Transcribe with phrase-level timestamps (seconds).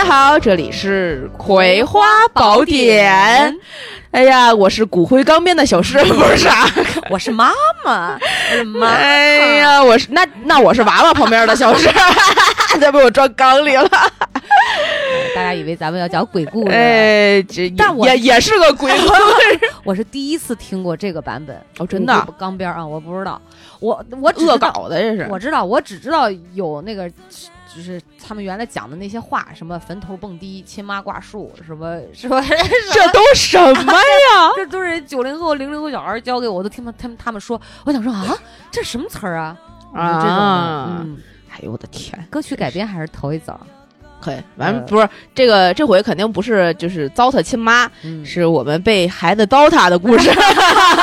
[0.00, 2.00] 大家好，这里是《葵花
[2.32, 3.52] 宝典》。
[4.12, 6.66] 哎呀，我是骨灰缸边的小师傅，啥？
[7.10, 7.52] 我是妈
[7.84, 8.86] 妈，我是妈。
[8.86, 11.86] 哎呀，我是那那我是娃娃旁边的小师，
[12.80, 13.86] 再被我装缸里了。
[15.36, 21.54] 大家以为咱们要讲鬼故事，哎，这但我也也是个鬼故事我是第一次听过这个版本。
[21.76, 23.38] 哦，真的缸边啊，我不知道，
[23.80, 25.28] 我我只恶搞的这是。
[25.30, 27.06] 我知道，我只知道有那个，
[27.74, 32.40] 就是他们原来讲的那些话，什么坟头蹦迪、亲妈挂树，什么 什么，
[32.92, 34.50] 这都什么呀？
[34.56, 38.36] 这都是九零后、零零后小孩教给我，我都听他他们他们说，我想说啊，
[38.70, 39.56] 这什么词儿啊？
[39.94, 41.18] 啊这种的，啊嗯，
[41.50, 42.26] 哎呦我的天！
[42.30, 43.58] 歌曲改编还是头一遭，
[44.20, 50.30] 可以，完了呃不是这个这回肯定不是就是糟蹋亲妈，嗯，是我们被孩子糟蹋的故事。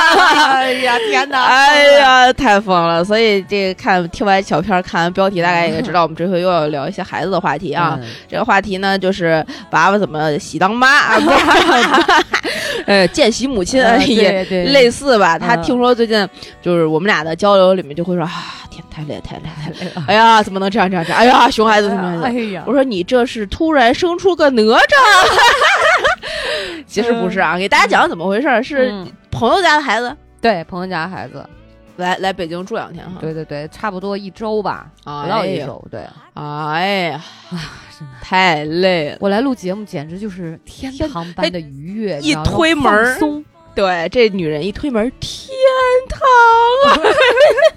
[0.08, 1.42] 哎呀天哪！
[1.48, 3.04] 哎呀，太疯了！
[3.04, 7.98] 所以这个看听完小片，看完标题，大概也知道我们这回又要聊一些孩子的话题啊。
[8.00, 11.36] 嗯，这个话题呢，就是娃娃怎么喜当妈啊， 不是，
[12.86, 15.38] 呃，见习母亲、呃也类似吧。
[15.38, 16.26] 他嗯听说最近
[16.62, 18.32] 就是我们俩的交流里面就会说啊，
[18.70, 21.18] 天，太累太累太累，太累了哎呀，怎么能这样这样这样？
[21.18, 22.22] 哎呀，熊孩子熊孩子？
[22.24, 24.76] 哎呀我，说你这是突然生出个哪吒？
[26.86, 31.44] 其实不是啊，给大家讲讲怎么回事儿，是嗯朋友家的孩子对朋友家孩子，
[31.96, 33.16] 来来北京住两天哈。
[33.20, 35.84] 对对对，差不多一周吧，哎不到一呀周。
[35.90, 36.00] 对
[36.34, 37.20] 哎呀，
[37.98, 39.16] 真的太累了。
[39.20, 45.50] 我来录节目，简直就是天堂般的愉悦，一推门对，这女人一推门，天
[46.08, 46.20] 堂
[46.92, 47.08] 啊！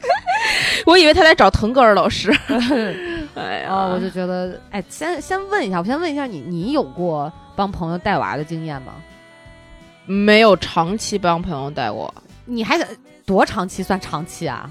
[0.87, 2.31] 我以为她来找腾格尔老师。
[3.35, 8.93] 哎呀，啊，我就觉得，哎，先先问一下，我先问一下你，你有过帮朋友带娃的经验吗？
[10.05, 12.13] 没有长期帮朋友带过，
[12.45, 12.85] 你还得
[13.25, 14.69] 多长期算长期啊？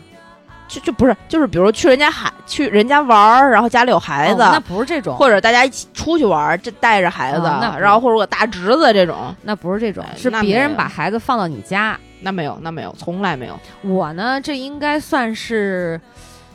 [0.68, 11.98] 就就不是，就是比如去人家孩去人家玩儿，然后家里有孩子，哦那不是这种，或者大家一起出去玩儿，这带着孩子，哦那不然后或者我大侄子这种，那不是这种哎，是那没别人把孩子放到你家。
[12.20, 13.58] 那没有，那没有，从来没有。
[13.82, 15.98] 我呢，这应该算是，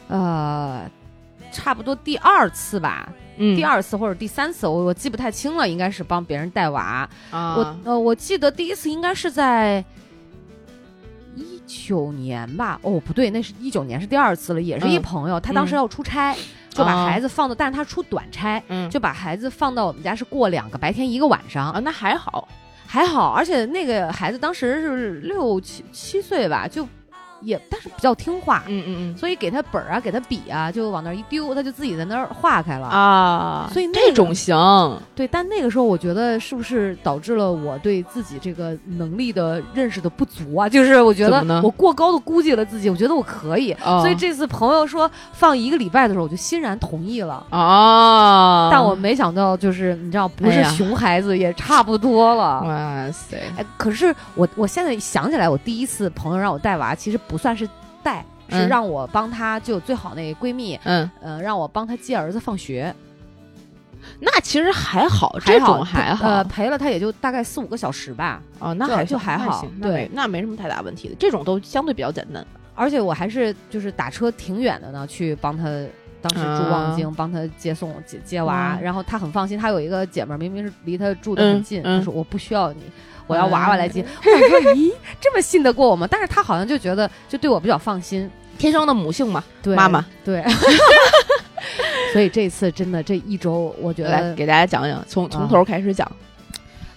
[0.07, 0.81] 呃，
[1.55, 3.07] 差不多第二次吧，
[3.37, 3.55] 嗯。
[3.55, 7.09] 第二次或者第三次，我我记不太清了，应该是帮别人带娃。
[7.31, 9.83] 啊，我呃，我记得第一次应该是在
[11.35, 12.77] 一九年吧？
[12.81, 15.77] 哦，不对，那是一九年是第二次了，也是一嗯朋友，他当时嗯。
[15.77, 16.35] 要出差，
[16.69, 18.89] 就把啊孩子放到，但是他出短差，嗯。
[18.89, 22.47] 就把孩子放到我们家是过两个白天一个晚上，啊，那还好，
[22.85, 26.87] 还好，而且那个孩子当时是六七七岁吧，就
[27.45, 28.63] 也但是比较听话。
[28.67, 32.87] 嗯嗯嗯所以给他本儿啊，给他笔啊，就往那儿一丢，他就自己在那儿画开了。
[32.87, 40.67] 嗯啊，所以那个这种行，对，但那个时候我觉得是不是导致了我对自己这个能力的认识的不足啊？
[40.67, 43.71] 就是我觉得我过高的估计了自己，我觉得我可以。
[43.85, 47.45] 哦所以这次朋友说放一个礼拜的时候，我就欣然同意了。
[47.49, 52.61] 啊，但我没想到，就是你知道，不是熊孩子也差不多了。
[52.63, 57.67] 哇塞，哎，可是我我现在想起来，我第一次朋友让我带娃，其实不算是
[58.03, 62.93] 带，是嗯让我帮她就最好那闺蜜，嗯，呃，让我帮她接儿子放学。
[64.19, 68.41] 那其实还好，这种还好呃，陪了她也就大概四五个小时吧。
[68.59, 72.45] 哦，那还就还好对那没什么太大问题的，这种都相对比较简单。
[72.75, 75.65] 而且我还是就是打车挺远的呢，去帮她。
[76.27, 79.59] 当时住望京，帮她接送接接娃，嗯然后她很放心。
[79.59, 82.81] 她有一个姐们儿，明明是离她住的嗯很近，嗯她说我不需要你，
[83.27, 84.05] 我要娃娃来接。
[84.23, 86.07] 我想说， 咦，这么信得过我吗？
[86.09, 88.29] 但是他好像就觉得就对我比较放心。
[88.57, 90.43] 天生的母性嘛，对，妈妈对。
[92.13, 96.09] 所以这次真的这一周，我觉得来给大家讲讲，从从啊头开始讲。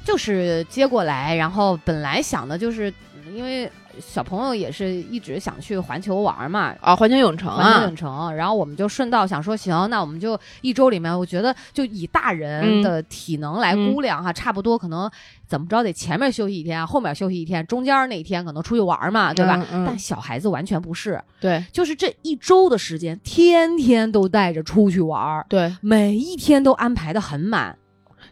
[0.05, 2.91] 就是接过来，然后本来想的就是，
[3.35, 6.75] 因为小朋友也是一直想去环球玩嘛。
[6.81, 15.11] 啊，环球影城啊环球影，城，然后我们就顺道想说，行，那我们就一周里面，我觉得就以大人嗯的体能来估量哈，差不多可能
[15.47, 19.57] 怎么着得前面休息一天，后面休息一天，中间那一天可能出去玩嘛，对吧？
[19.57, 27.77] 嗯嗯但小孩子完全不是，对就是这一周的时间，天天都带着出去玩，对，每一天都安排的很满。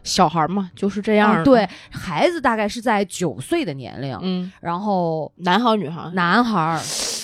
[0.07, 6.79] 小孩嘛就是这样对，孩子大概是在九岁的年龄，嗯，然后男孩女孩，男孩儿，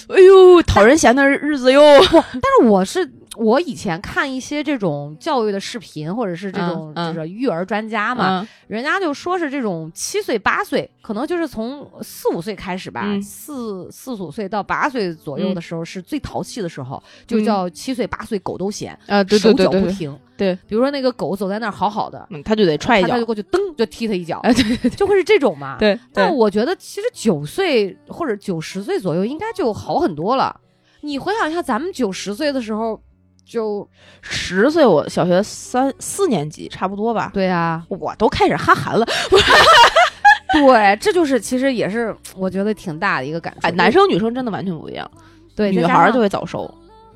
[0.09, 1.81] 哎呦，讨人嫌的日子哟。
[2.12, 8.47] 但是我是我以前看一些这种教育的视频，或者是这种就是育儿专家嘛，嗯。
[8.68, 13.21] 人家就说是这种七岁八岁，可能就是从四五岁开始吧，嗯。
[13.21, 19.65] 四四五岁到八岁左右的时候是最淘气的时候，就叫七岁八岁狗都嫌，啊，对对对对对。
[19.65, 20.19] 手脚不停。
[20.35, 23.25] 对，比如说那个狗走在那儿好好的，嗯，他就得踹一脚他他就。
[23.25, 25.77] 过去噔就踢他一脚，哎，对对就会是这种嘛。
[25.80, 30.59] 对，但我觉得其实九岁或者九十岁左右应该就好很多了。
[31.01, 33.00] 你回想一下，咱们九十岁的时候，
[33.45, 33.88] 就
[34.21, 39.06] 十岁，我小学三四年级差不多吧，对啊，我都开始哈韩了。
[40.53, 43.68] 对，这就是其实也是我觉得挺大的一个感触。
[43.68, 45.09] 哎，男生女生真的完全不一样，
[45.56, 46.74] 对女孩就会早熟。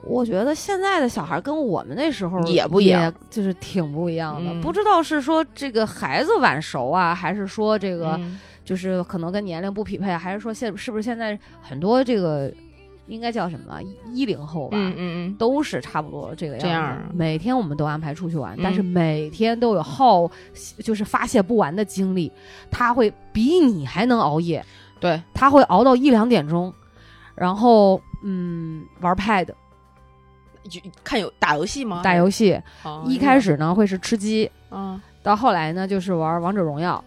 [0.08, 4.52] 我觉得现在的小孩跟我们那时候也不一样，就是挺不一样的。
[4.52, 12.52] 嗯不知道是说这个孩子晚熟啊，还是说这个嗯就是可能跟年龄不匹配，还是说现是不是现在很多这个
[13.08, 13.80] 应该叫什么
[14.12, 14.78] 一零后吧？
[14.78, 16.66] 嗯嗯都是差不多这个样子。
[16.68, 20.30] 这样每天我们都安排出去玩，嗯但是每天都有耗，
[20.84, 22.32] 就是发泄不完的精力。
[22.70, 24.66] 他会比你还能熬夜，
[25.00, 26.74] 对，他会熬到一两点钟，
[27.36, 29.54] 然后嗯玩 pad 就
[31.04, 32.02] 看有打游戏吗？
[32.04, 32.60] 打游戏。
[32.84, 37.04] 哦一开始呢会是吃鸡，嗯到后来呢就是玩王者荣耀。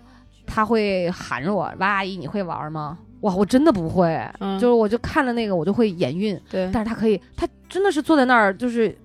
[0.46, 6.40] 他会喊着我：“哇阿姨，你会玩吗？”哇，我真的不会，嗯就是我就看了那个，我就会眼晕。
[6.50, 8.96] 对，但是他可以，他真的是坐在那儿，就是，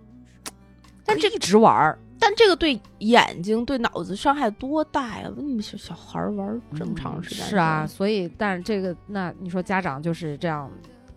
[1.05, 5.29] 但这一直玩儿，但这个对眼睛、对脑子伤害多大呀？
[5.37, 10.67] 那么小小孩玩这么长时间、是啊，，所以，但是这个，那你说家长就是这样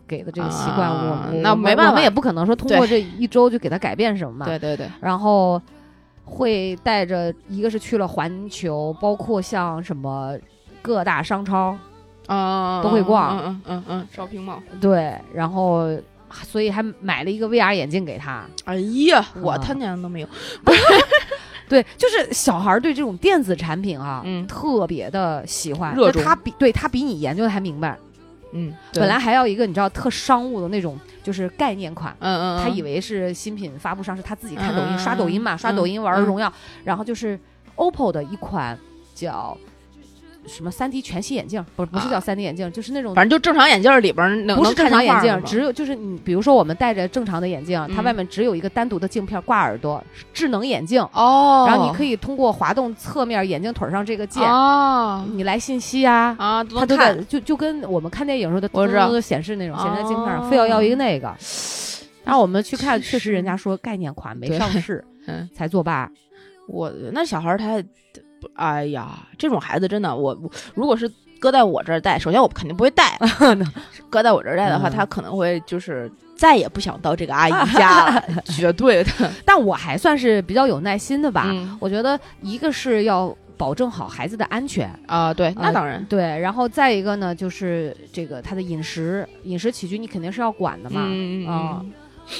[0.09, 4.47] 给的这个习惯，啊我们那没办法我们也不可能说通过这一周就给他改变什么嘛。
[4.47, 5.61] 对对对，然后
[6.25, 10.37] 会带着，一个是去了环球，包括像什么
[10.83, 11.77] 各大商超，
[12.27, 14.59] 啊都会逛嗯嗯嗯嗯，shopping mall。
[14.81, 15.89] 对，然后
[16.31, 18.45] 所以还买了一个 VR 眼镜给他。
[18.65, 18.77] 哎
[19.07, 20.29] 呀，我啊他娘都没有。
[21.69, 27.99] 对，就是小孩儿对这种电子产品啊，嗯特别的喜欢，热他比对他比你研究的还明白。
[28.53, 32.15] 嗯，本来还要一个你知道特商务的那种，就是概念款。
[32.21, 36.53] 嗯嗯，他以为是新品发布上市，他自己看抖音、刷抖音嘛，刷抖音玩荣耀，
[36.85, 37.39] 然后就是
[37.77, 38.79] OPPO 的一款
[39.15, 39.57] 叫
[40.49, 50.03] 什么三 D 全息眼镜，不是不是叫三 D 眼镜，就是那种反正就正常眼镜里边能不是正常眼镜，只有就是你比如说我们戴着正常的眼镜，它嗯外面只有一个单独的镜片挂耳朵，
[50.33, 56.35] 智能眼镜，哦，然后你可以通过滑动侧面眼镜腿上这个键，哦你来信息啊。
[56.39, 61.35] 啊，都它都在能看就就跟我们看电影时候的我知道都显示那种显示在镜片上，哦非要要一个那个。
[62.25, 66.11] 然后我们去看，确实人家说概念款没上市，嗯，才作罢。
[66.69, 67.83] 我那小孩他，
[68.55, 71.11] 哎呀，这种孩子真的，我我如果是
[71.41, 73.19] 搁在我这儿带，首先我肯定不会带，
[74.11, 79.11] 搁在我这儿带的话，嗯他可能会就是再也不想到这个阿姨家了， 绝对的。
[79.45, 81.45] 但我还算是比较有耐心的吧。
[81.49, 91.03] 嗯我觉得一个是要保证好孩子的安全，啊，对，那啊当然，对，然后再一个呢，就是这个他的饮食、饮食起居，你肯定是要管的嘛。
[91.09, 91.85] 嗯啊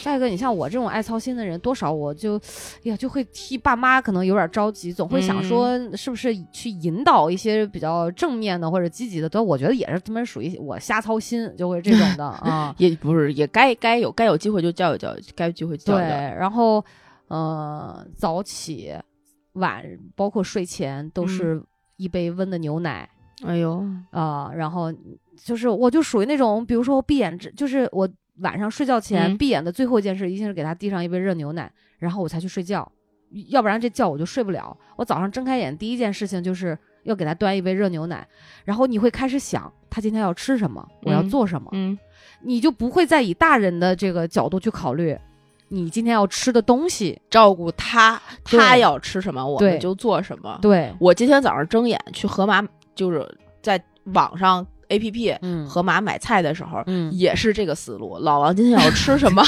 [0.03, 9.29] 再一个，你像我这种爱操心的人，多少我就，哎呀，就会替爸妈可能有点着急，总会想说是不是去引导一些比较正面的或者积极的。
[9.29, 12.75] 都我觉得也是他们属于我瞎操心，就会这种的 啊。
[12.79, 16.17] 也不是，也该该有该有机会就教育教育，该有机会就教对，育对。
[16.39, 16.85] 然后
[17.29, 18.95] 呃，早起
[19.55, 19.83] 晚
[20.15, 21.63] 包括睡前都是
[21.97, 23.09] 一杯温的牛奶。
[23.45, 24.93] 哎呦，啊、然后
[25.43, 28.09] 就是我就属于那种，比如说我闭眼之，就是我
[28.41, 32.91] 晚上睡觉前、嗯闭眼的最后一件事，一定是给他递上一杯热牛奶，然后我才去睡觉，
[33.49, 34.77] 要不然这觉我就睡不了。
[34.97, 38.27] 我早上睁开眼第一件事情就是要给他端一杯热牛奶，
[38.65, 41.99] 然后你会开始想他今天要吃什么，我要嗯做什么，嗯
[42.43, 45.19] 你就不会再以大人的这个角度去考虑
[45.71, 47.21] 你今天要吃的东西。
[47.29, 50.59] 照顾他，他要吃什么，我们就做什么。
[50.63, 52.65] 对，我今天早上睁眼去盒马，
[52.95, 53.27] 就是
[53.61, 53.83] 在
[54.15, 57.13] 网上 A P P 嗯盒马买菜的时候，嗯。
[57.13, 58.19] 也是这个思路。
[58.19, 59.43] 老王今天要吃什么，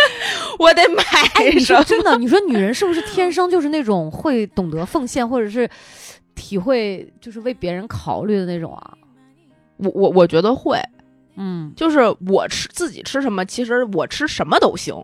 [0.58, 1.02] 我得买
[1.60, 1.82] 什么。
[1.82, 5.68] 说真的，你说女人是不是天生就是那种会懂得奉献，或者是
[6.34, 8.94] 体会，就是为别人考虑的那种啊？
[9.78, 10.80] 我我我觉得会，
[11.36, 14.94] 嗯，就是我吃自己吃什么，其实我吃什么都行。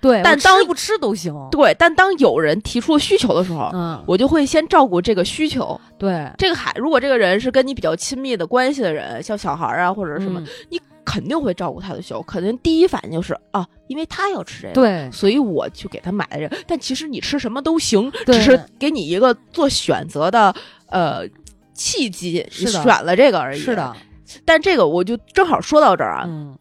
[0.00, 1.34] 对，但当吃不吃都行。
[1.50, 5.80] 对，但当有人提出需求的时候，嗯，我就会先照顾这个需求。
[5.98, 16.56] 对，这个孩，如果这个人是跟你比较亲密的关系的人，像小孩儿啊或者什么，嗯你肯定会照顾他的需求，肯定第一反应就是啊，因为他要吃这个，，对，所以我去给他买了这个。
[16.66, 20.54] 但其实你吃什么都行，只是给你一个做选择的
[20.90, 21.26] 呃
[21.72, 23.58] 契机，你是的选了这个而已。
[23.58, 23.96] 是，的，
[24.44, 26.54] 但这个我就正好说到这儿啊，嗯，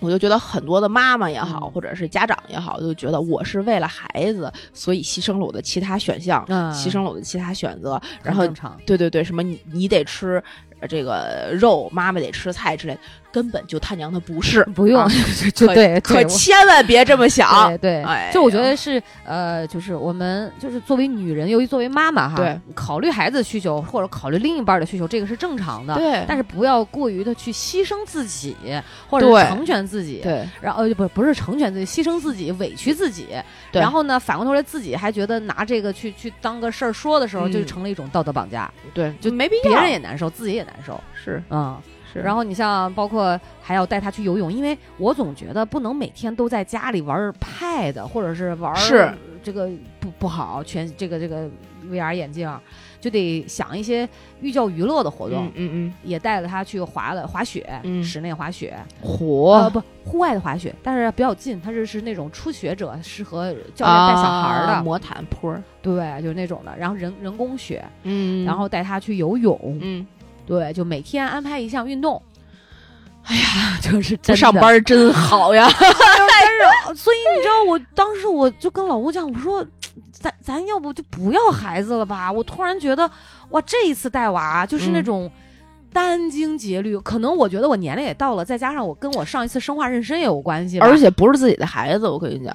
[0.00, 1.70] 我就觉得很多的妈妈也好，嗯。
[1.72, 6.72] 或者是家长也好，就觉得我是为了孩子，所以牺牲了我的其他选项，嗯。
[6.72, 8.46] 牺牲了我的其他选择，然后。
[8.86, 10.42] 对对对，什么你你得吃，
[10.86, 13.00] 这个肉，妈妈得吃菜之类的，
[13.32, 15.08] 根本就他娘的不是，不用啊
[15.54, 17.68] 就 对可千万别这么 想。
[17.68, 25.94] 对对，哎就我觉得是呃，就是我们就是作为女人，尤其作为妈妈哈，对，考虑孩子的需求或者考虑另一半的需求，这个是正常的。
[25.94, 28.56] 对，但是不要过于的去牺牲自己，
[29.08, 30.20] 或者成全自己。
[30.22, 33.28] 对然后呃不不是成全自己，牺牲自己，委屈自己。
[33.72, 41.00] 对然后呢，反过头来自己还觉得拿这个去去当个事儿说的时候，嗯就成了一种道德绑架，对，就没必要，别人也难受，自己也难受。
[41.14, 41.76] 是嗯，
[42.12, 49.68] 是，然后你像包括还要带他去游泳，因为我总觉得不能每天都在家里玩 Pad 或者是玩是这个
[50.00, 51.48] 不不好，全这个这个
[51.88, 52.52] VR 眼镜，
[53.00, 54.08] 就得想一些
[54.40, 55.46] 寓教于乐的活动。
[55.54, 66.76] 嗯嗯也带着他去滑了滑雪，嗯室内滑雪，嗯，呃火不户外的滑雪，但是比较近，他是是那种初学者，适合教练带小孩儿的，啊魔毯坡，对，就是那种的。
[66.76, 70.04] 然后人人工雪，嗯然后带他去游泳，嗯，
[70.46, 72.22] 对，就每天安排一项运动。
[73.24, 79.66] 哎呀，就是真的不上班真好呀，但是，所以你知道，我当时我就跟老吴讲，我说，
[80.12, 82.30] 咱咱要不就不要孩子了吧？
[82.30, 83.10] 我突然觉得，
[83.50, 85.30] 哇，这一次带娃就是那嗯种
[85.92, 92.54] 殚精竭虑，可能我觉得我年龄也到了，再加上我跟我上一次生化妊娠也有关系，而且不是自己的孩子，我跟你讲，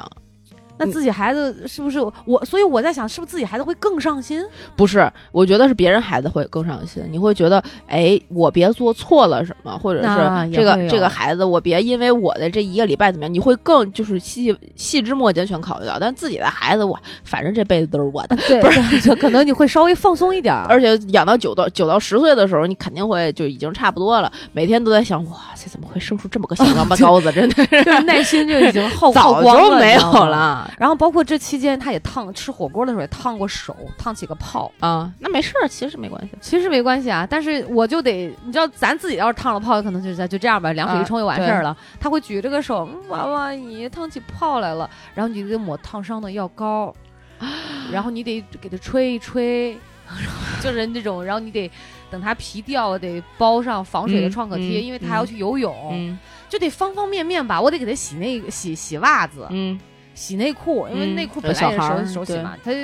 [0.86, 2.44] 那自己孩子是不是我？
[2.44, 4.44] 所以我在想，是不是自己孩子会更上心？
[4.76, 27.32] 不是，我觉得是别人孩子会更上心，你会觉得，哎，我别做错了什么，或者是这个这个孩子，我别因为我的这一个礼拜怎么样，你会更就是细细枝末节全考虑到，但自己的孩子，我反正这辈子都是我的，对，不是，就可能你会稍微放松一点儿，而且养到九到九到十岁的时候，你肯定会就已经差不多了，每天都在想，哇塞，怎么会生出这么个小王八 羔子？
[27.32, 30.12] 真的是就是耐心就已经 耗光了，就没有。
[30.22, 34.72] 了然后包括这期间，他也烫吃火锅的时候也烫过手，烫起个泡。
[34.80, 35.12] 啊。
[35.20, 36.30] 那没事儿，其实没关系。
[36.42, 41.76] 其实没关系啊，但是我就得，你知道，咱自己要是烫了泡，可能就是就这样吧，凉水一冲就完事儿了。
[42.00, 46.94] 他会举着个手，嗯娃娃你烫起泡来了，然后你就得抹烫伤的药膏，
[47.92, 49.78] 然后你得给他吹一吹，
[50.62, 51.70] 就是那种，然后你得
[52.10, 56.18] 等他皮掉，得包上防水的嗯创可贴，嗯因为他还要去游泳，嗯
[56.50, 57.60] 就得方方面面吧。
[57.62, 59.80] 我得给他洗那个洗洗袜子，嗯
[60.14, 62.78] 洗内裤，因为嗯内裤本来也小孩儿对手手洗嘛，他就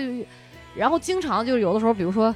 [0.75, 2.35] 然后经常就是有的时候，比如说。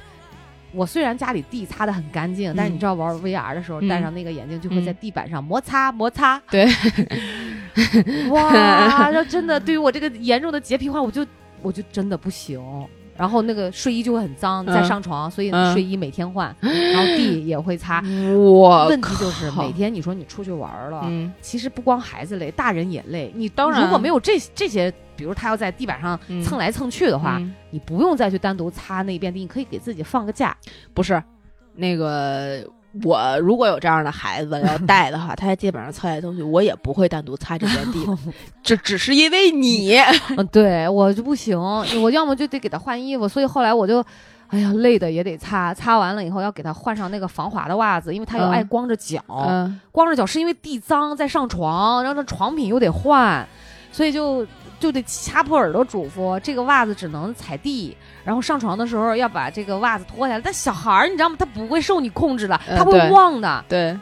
[0.74, 6.40] 我虽然家里地擦的很干净，但是你嗯知道玩 VR 的时候，嗯戴上那个眼镜就会在嗯地板上摩擦摩擦。
[6.50, 6.64] 对，
[8.32, 11.26] 哇， 那真的对于我这个严重的洁癖化，我就
[11.60, 12.58] 我就真的不行。
[13.22, 18.02] 然后那个睡衣就会很脏，再嗯上床，所以嗯睡衣每天换， 然后地也会擦。
[18.36, 23.32] 我问题就是每天你说你出去玩了，嗯其实不光孩子累，大人也累。
[23.36, 30.56] 你当然如果没有这这些，比如他要在地板上嗯蹭来蹭去的话，嗯你不用再去单独擦那一遍地，你可以给自己放个假。
[30.92, 31.22] 不是
[31.76, 32.68] 那个。
[33.04, 38.18] 我如果有这样的孩子要带的话，他在地板上蹭来东西，我也不会单独擦这片地的，
[38.62, 39.96] 这只是因为你。
[40.36, 41.58] 嗯，对我就不行，
[42.02, 44.04] 我要么就得给他换衣服，所以后来我就。
[44.48, 49.18] 哎呀，累的也得擦，擦完了以后要给他换上那个防滑的袜子，因为他又嗯爱光着脚，
[49.48, 53.48] 嗯光着脚是因为地脏再上床，然后那床品又得换，
[53.90, 54.46] 所以就
[54.82, 60.40] 就得掐破耳朵嘱咐，这个袜子只能踩地，然后上床的时候要把这个袜子脱下来。
[60.40, 61.36] 但小孩儿你知道吗？
[61.38, 63.64] 他不会受你控制的，他会呃对忘的。
[63.68, 63.96] 对，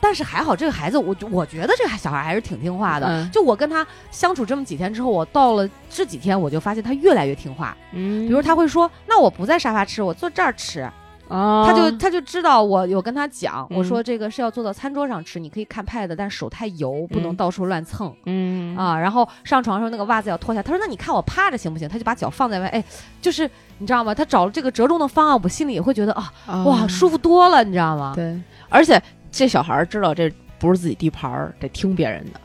[0.00, 3.06] 但是还好，这个孩子，我我觉得这个小孩还是挺听话的。
[3.06, 7.76] 嗯就我跟他相处这么几天之后，我到了这几天，我就发现他越来越听话。
[7.92, 10.90] 嗯比如他会说：“那我不在沙发吃，我坐这儿吃。”
[11.28, 18.98] 啊，他就他就知道我有跟他讲，我嗯说这个是要坐到餐桌上吃，你可以看 pad，但手太油，不能嗯到处乱蹭、嗯啊。
[18.98, 21.88] 然后上床的时候那个袜子要脱下，他说那你看我趴着行不行？
[21.88, 22.84] 他就把脚放在外，哎，
[23.22, 24.14] 就是你知道吗？
[24.14, 26.32] 他找了这个折中的方案，我心里也会觉得啊，
[26.64, 28.12] 哇，舒服多了，你知道吗？
[28.14, 28.38] 对，
[28.68, 32.40] 而且这小孩知道这不是自己地盘儿，得听别人的，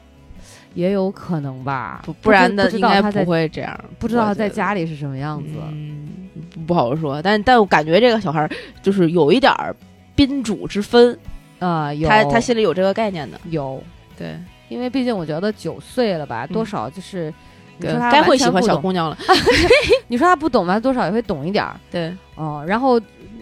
[0.74, 3.80] 也有可能吧，不不然的的应该不会这样。
[3.98, 5.54] 不知道他在家里是什么样子。
[5.72, 7.22] 嗯，不不好说。
[7.22, 8.50] 但但我感觉这个小孩儿
[8.82, 9.76] 就是有一点儿
[10.16, 11.18] 宾主之分，
[11.60, 13.40] 啊、有他他心里有这个概念的。
[13.50, 13.82] 有，
[14.18, 17.34] 对，因为毕竟我觉得九岁了吧，多嗯少就是。
[17.82, 19.18] 该会喜欢小姑娘了。
[20.10, 21.80] 你说他不懂吧，多少也会懂一点儿。
[21.90, 23.00] 对，哦，然后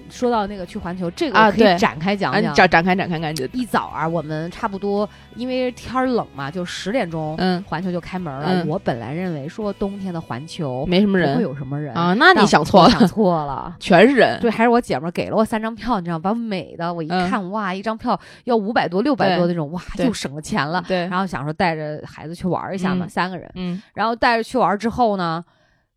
[0.10, 2.54] 说到那个去环球，这个可以展开讲讲。
[2.54, 8.64] 展展开展开感觉，一早啊，我们差不多因为天儿冷嘛，就十点钟，嗯，环球就开门了。
[8.64, 13.76] 嗯我本来认为说冬天的环球没什么人会有什么人啊，那你想错了，想错了。
[13.80, 14.40] 全是人。
[14.40, 16.34] 对，还是我姐们儿给了我三张票，你知道吧？
[16.34, 20.84] 美的，我一嗯看，哇，一张票要五百多、六百多那种，哇，对又省了钱了。
[20.88, 25.44] 对，然后想说带着孩子去玩一下嘛，嗯三个人，嗯然后带着去玩之后呢，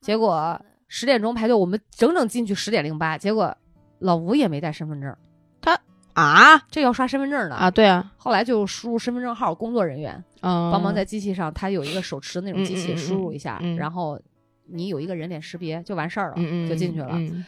[0.01, 3.57] 结果十点钟排队，我们整整进去十点零八，结果
[4.01, 5.17] 老吴也没带身份证，
[5.61, 5.79] 他
[6.15, 7.55] 啊这要刷身份证的。
[7.55, 14.21] 啊，对啊，后来就输入身份证号，工作人员嗯，帮忙在机器上，他有一个手持的那种机器，输入一下，嗯然后
[14.67, 16.37] 你有一个人脸识别就完事儿了，
[16.69, 17.11] 就进去了。
[17.13, 17.45] 嗯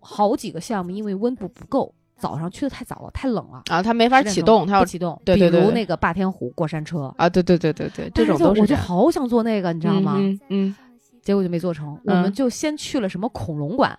[0.00, 5.20] 好几个项目因为温度不够，早上去的太早了，太冷了，啊，它没法10点钟启动，它要不启动。
[5.24, 10.14] 对对对对比如那个霸天虎过山车，啊，对对对对对，这种都是我就好想做那个，你知道吗？
[10.18, 10.76] 嗯嗯
[11.20, 11.92] 结果就没做成。
[12.04, 13.98] 我嗯们就先去了什么恐龙馆，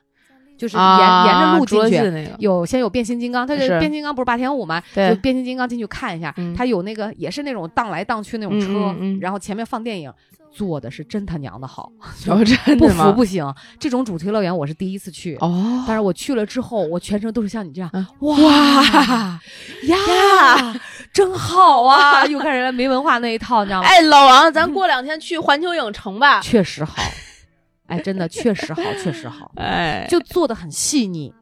[0.60, 2.10] 就是嗯，沿、啊沿着路进去。
[2.12, 4.80] 那个，有先有变形金刚，它就是变形金刚不是霸天虎吗？
[4.94, 10.12] 对就变形金刚进去看一下，嗯它有那个也是那种荡来荡去那种嗯车，然后前面放电影，
[10.52, 11.92] 做的是真他娘的好，
[12.28, 13.06] 哦，真 不的吗？
[13.06, 13.52] 服不行。
[13.80, 19.40] 这种主题乐园我是第一次去，哦，但是我去了之后，我全程都是像你这样，嗯哇哇
[19.88, 20.76] 呀，
[21.14, 22.26] 真好啊！
[22.26, 23.88] 又开始没文化那一套，你知道吗？
[23.88, 26.42] 哎，老王，咱过两天去环球影城吧。
[26.42, 26.96] 确实好，
[27.90, 31.34] 哎，真的确实好，确实好， 哎，就做的很细腻，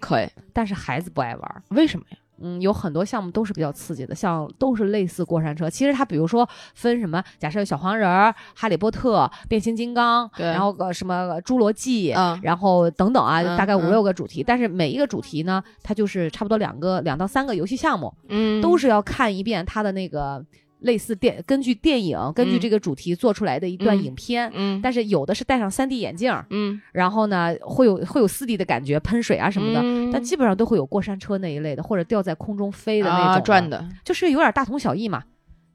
[0.00, 1.62] 可以，但是孩子不爱玩。
[1.70, 2.16] 为什么呀？
[2.40, 5.68] 嗯，有很多项目都是比较刺激的，像都是类似过山车。
[5.68, 14.44] 其实它比如说分什么，假设有小黄人儿、哈利波特、变形金刚，对然后个什么侏罗纪，嗯然后等等啊，嗯大概五嗯六个主题。
[14.44, 20.40] 但是每一个主题呢，它就是差不多两个两到三个游戏项目，嗯都是要看一遍它的那个
[20.80, 24.50] 类似电，根据电影根据嗯这个主题做出来的一段嗯影片。
[24.54, 29.80] 嗯但是有的是戴上 3D 眼镜儿，嗯然后呢会有会有 4D 的感觉，喷水啊什么的。
[29.82, 35.22] 嗯但基本上都会有过山车那一类的，或者吊在空中飞的那种啊转的就是有点大同小异嘛。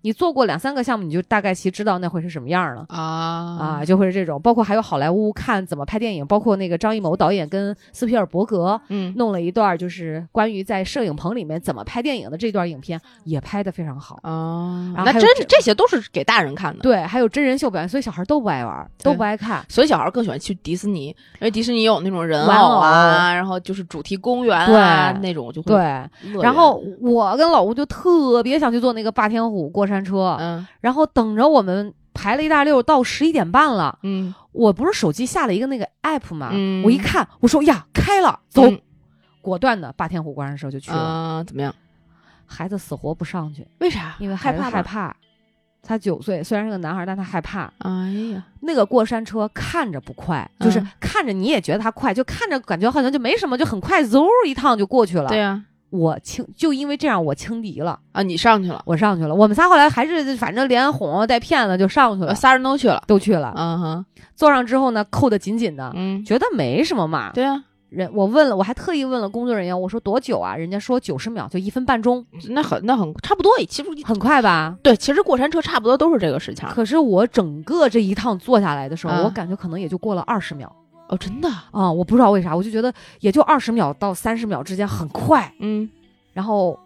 [0.03, 2.85] 你做过两三个项目，你就大概其知道那会是什么样了。
[2.89, 2.99] 啊
[3.79, 14.19] 啊，就会是这种，包括还有好莱坞看怎么拍电影，包括那个张艺谋导演跟斯皮尔伯格嗯弄了一段，就是关于在摄影棚里面怎么拍电影的这段影片，也拍得非常好。
[14.23, 16.81] 啊，那真这些都是给大人看的。
[16.81, 19.65] 对，还有真人秀表演，所以小孩都不爱玩，都不爱看。
[19.69, 33.99] 所以小孩更喜欢去迪士尼，因为迪士尼有那种人玩偶啊，然后就是主题公园啊对那种就会对，然后我跟老吴就特别想去坐那个霸天虎过山车，嗯然后等着我们排了一大溜，到十一点半了。
[34.03, 38.79] 嗯我不是手机下了一个那个 app 嘛，嗯我一看，我说呀，开了，走，嗯
[39.41, 40.97] 果断的霸天虎过山车就去了。
[40.97, 41.75] 啊怎么样？
[42.45, 44.15] 孩子死活不上去，为啥？
[44.19, 44.69] 因为害怕。
[44.69, 45.13] 害怕。
[45.85, 47.69] 他九岁，虽然是个男孩，但他害怕。
[47.79, 47.89] 哎
[48.31, 55.27] 呀，那个过山车看着不快，就是嗯看着你也觉得它快，就看着感觉好像就没什么，就很快，嗖一趟就过去了。
[55.27, 55.61] 对呀
[55.93, 59.35] 我轻就因为这样我轻敌了，啊，你上去了，我上去了。
[59.35, 63.03] 我们仨后来还是反正连哄带骗的就上去了，呃仨人都去了。
[63.05, 63.53] 都去了。
[63.55, 67.31] 嗯哼，坐上之后呢，扣得紧紧的，嗯，觉得没什么嘛。
[67.31, 70.55] 对啊，人我问了，我还特意问了工作人员，我说多久啊？
[70.55, 73.51] 人家说九十秒，就一分半钟，那很那很差不多。
[73.69, 74.75] 其实很快吧？
[74.81, 76.71] 对，其实过山车差不多都是这个时长。
[76.71, 80.75] 可是我整个这一趟坐下来的时候，嗯我感觉可能也就过了二十秒
[81.13, 81.47] 哦，真的。
[81.71, 85.53] 啊、我不知道为啥，我就觉得也就二十秒到三十秒之间很快。
[85.59, 85.89] 嗯，
[86.33, 86.77] 然后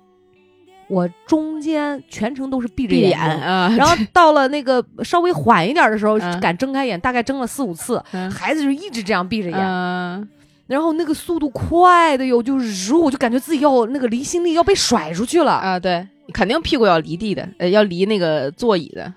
[0.89, 3.19] 我中间全程都是闭着眼睛。
[3.19, 10.27] 眼啊，然后到了那个稍微缓一点的时候，嗯敢睁开眼，大概睁了四五次，嗯孩子就一直这样闭着眼，嗯
[10.67, 19.13] 然后那个速度快的哟，就如我就感觉自己要那个离心力要被甩出去了，啊，对，肯定屁股要离地的，呃，要离那个座椅的。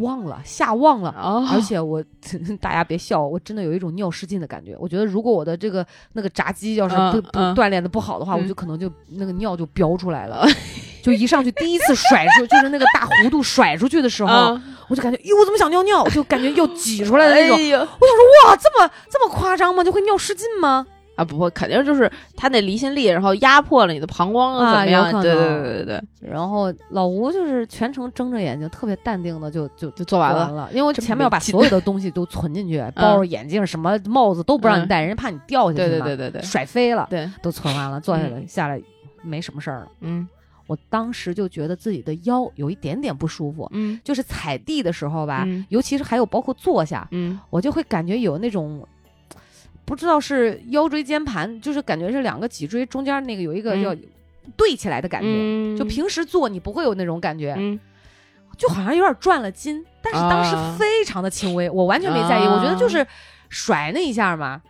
[0.00, 1.14] 忘了吓忘了。
[1.18, 2.02] 哦而且我，
[2.60, 4.76] 大家别笑，我真的有一种尿失禁的感觉。
[4.78, 10.46] 我觉得如果我的这个那个炸鸡要是不、不锻炼的不好的话，嗯我就可能就那个尿就飙出来了。
[11.02, 16.04] 就一上去第一次甩出，就是那个大弧度甩出去的时候，嗯我就感觉，哟，我怎么想尿尿？
[16.10, 17.56] 就感觉要挤出来的那种。
[17.58, 19.84] 哎呦哇，这么这么夸张吗？
[19.84, 20.84] 就会尿失禁吗？
[21.16, 25.10] 啊，不不，肯定就是他那离心力，然后压迫了你的膀胱啊怎么样？
[25.20, 30.44] 对对对对对，然后老吴就是全程睁着眼睛，特别淡定的就就就做完了。
[30.44, 38.80] 完了，因为我前面要把所有的东西都存进去， 包、眼镜、什么帽子都不让你戴，人家怕你掉下去对嘛，对对对对甩飞了，对，都存完了，坐下来、嗯下来
[39.22, 39.88] 没什么事儿了。
[40.02, 40.28] 嗯
[40.68, 48.86] 我当时就觉得自己的腰有一点点不舒服，嗯就是踩地的时候吧，嗯尤其是还有包括坐下，嗯我就会感觉有那种。
[49.86, 53.82] 不知道是腰椎间盘，就是感觉是两个脊椎中间那个有一个嗯。
[53.82, 53.96] 要
[54.56, 57.80] 对起来的感觉，嗯，就平时坐你不会有那种感觉，嗯。
[58.56, 60.76] 就好像有点转了筋，但是当时啊。
[60.78, 62.54] 非常的轻微，我完全没在意，啊。
[62.54, 63.04] 我觉得就是
[63.48, 64.62] 甩那一下嘛，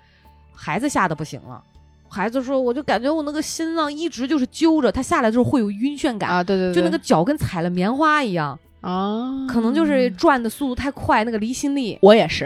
[0.54, 1.62] 孩子吓得不行了。
[2.08, 11.98] 孩子说，我就感觉我那个心脏一直就是揪着，他下来之后会有晕眩感，啊，对对对，就那个脚跟踩了棉花一样，啊，可能就是转的速度太快，那个离心力。
[12.00, 12.44] 我也是，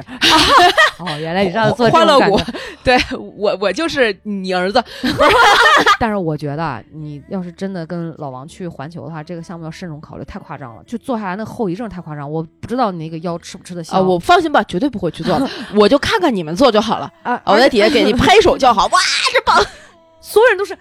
[0.99, 4.83] 哦，原来你上次做这欢乐谷种感觉， 对我我就是你儿子，
[6.01, 13.99] 但是我觉得啊你要是真的跟老王去环球的话，这个项目要慎重考虑，太夸张了，就坐下来那后遗症太夸张，我不知道你那个腰吃不吃得消。
[13.99, 15.39] 啊，我放心吧，绝对不会去做。
[15.39, 18.99] 的，我就看看你们做就好了，啊，我在底下给你拍手叫好，哇，
[19.31, 19.63] 这棒，
[20.23, 20.79] 所有人都是哇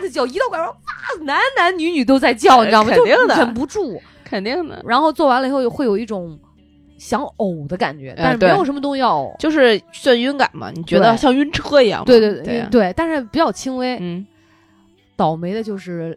[0.00, 0.74] 的叫，一到拐弯哇，
[1.24, 2.90] 男男女女都在叫，你知道吗？
[2.90, 4.00] 就肯定的忍不住。
[4.24, 6.38] 肯定的，然后做完了以后会有一种
[6.98, 9.36] 想呕的感觉，但是没有什么东西要呕。
[9.38, 12.04] 就是眩晕感嘛，你觉得像晕车一样吗？
[12.06, 13.96] 对对对啊对，但是比较轻微。
[14.00, 14.26] 嗯
[15.16, 16.16] 倒霉的就是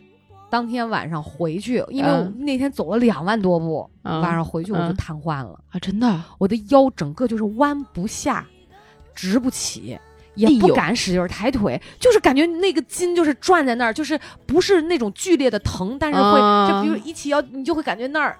[0.50, 8.46] 当天晚上回去，因为我嗯那天走了两万多步，嗯晚上回去我就嗯瘫痪了，啊，真的，我的腰整个就是弯不下，
[9.16, 9.98] 直不起。
[10.36, 18.38] 也不敢使劲儿抬腿，就是感觉那个筋就是转在那儿，就是不是那种剧烈的疼，但是会、啊就比如一起腰，你就会感觉那儿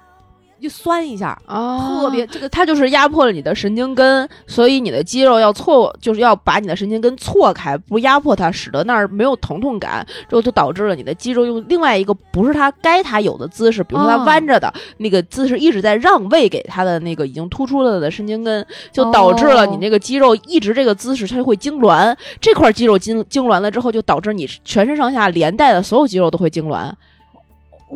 [0.62, 26.92] 就酸一下，啊特别这个它就是压迫了你的神经根，所以你的肌肉要错，就是要把你的神经根错开，不压迫它，使得那儿没有疼痛感，之后就导致了你的肌肉用另外一个不是它该它有的姿势，比如说它哦弯着的、那个姿势一直在让位给它的那个已经突出了的神经根，就导致了你哦那个肌肉一直这个姿势它就会痉挛，这块肌肉痉痉挛了之后，就导致你全身上下连带的所有肌肉都会痉挛。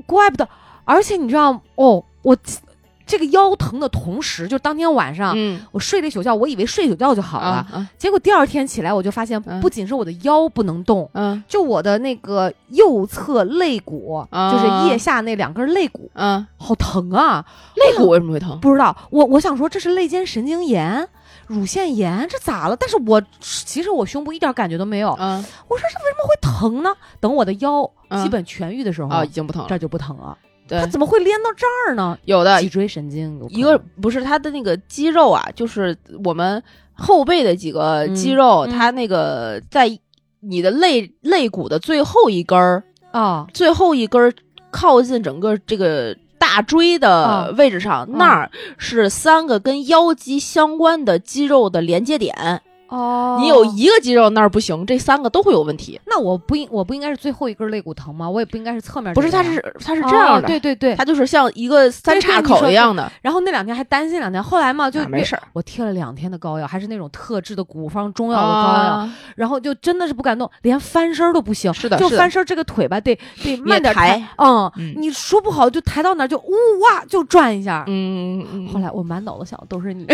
[0.06, 0.48] 怪不得，
[0.84, 2.36] 而且你知道哦，我
[3.08, 17.46] 这个腰疼的同时，就当天晚上、嗯，我睡了一宿觉，我以为睡一宿觉就好了，啊啊结果第二天起来我就发现，嗯不仅是我的腰不能动，嗯就我的那个右侧肋骨，啊就是腋下那两根肋骨，嗯，好疼啊！
[17.76, 18.60] 肋骨为什么会疼？
[18.60, 21.08] 不知道，我我想说这是肋间神经炎。
[21.48, 22.76] 乳腺炎，这咋了？
[22.76, 25.16] 但是我其实我胸部一点感觉都没有。
[25.20, 26.90] 嗯我说这为什么会疼呢？
[27.20, 29.68] 等我的腰嗯基本痊愈的时候，啊，已经不疼了。
[29.70, 30.36] 这就不疼了。
[30.68, 30.80] 对。
[30.80, 32.18] 它，怎么会连到这儿呢？
[32.26, 32.62] 有的。
[32.62, 36.62] 脊椎神经一个不是它的那个肌肉啊，就是我们
[36.94, 40.00] 后背的几个肌肉，它那个在
[40.40, 43.48] 你的肋肋骨的最后一根儿，啊。
[43.54, 44.34] 最后一根儿
[44.72, 47.50] 靠近整个这个大椎的啊。
[47.58, 52.62] 位置上，那儿是三个跟腰肌相关的肌肉的连接点。
[52.96, 56.00] 哦你有一个肌肉那儿不行，这三个都会有问题。
[56.06, 58.30] 那我不应我不应该是最后一根肋骨疼吗？
[58.30, 60.96] 我也不应该是侧面不是，它是它是这样的，哦对对对。
[60.96, 65.38] 它就是像一个三岔口一样的，然后那两天还担心两天，后来嘛就啊没事。
[65.54, 71.74] 我贴了两天的膏药，还是那种特制的古方中药的膏药，啊然后就真的是不敢动，连翻身都不行。
[71.74, 77.84] 是的的就翻身这个腿吧，得得慢点抬抬，嗯，嗯你说不好就抬到哪儿就呜哇就转一下。
[77.88, 80.06] 嗯嗯，后来我满脑子想的都是你，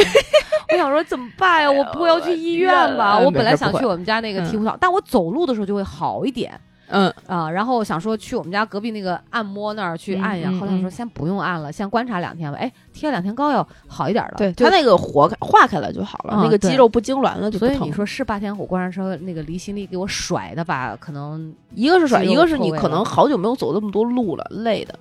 [0.72, 1.72] 我想说怎么办呀？
[1.72, 3.12] 我不会要去医院吧？
[3.12, 7.50] 哎呦我本来想去我们家那个嗯醍醐岛，但我走路的时候就会好一点嗯啊。
[7.50, 12.58] 然后想说去我们家隔壁那个按摩那儿去按一下，后来我说嗯先不用按了，先观察两天吧。
[12.58, 14.34] 哎，贴了两天膏药好一点了。
[14.38, 17.68] 对，就它那个活开化开了就好了，那个肌肉不痉挛了就疼。
[17.68, 20.98] 所以你说是霸天虎过山车那个离心力给我甩的吧？
[21.00, 24.94] 可能，一个是甩，一个是你可能好久没有走这么多路了，累的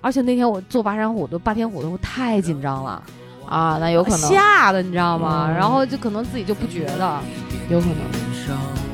[0.00, 3.02] 而且那天我坐霸山虎的霸天虎的时候太紧张了，
[3.48, 5.46] 啊，那有可能，吓的你知道吗？
[5.48, 7.18] 嗯然后就可能自己就不觉得。
[7.70, 8.93] 有可能。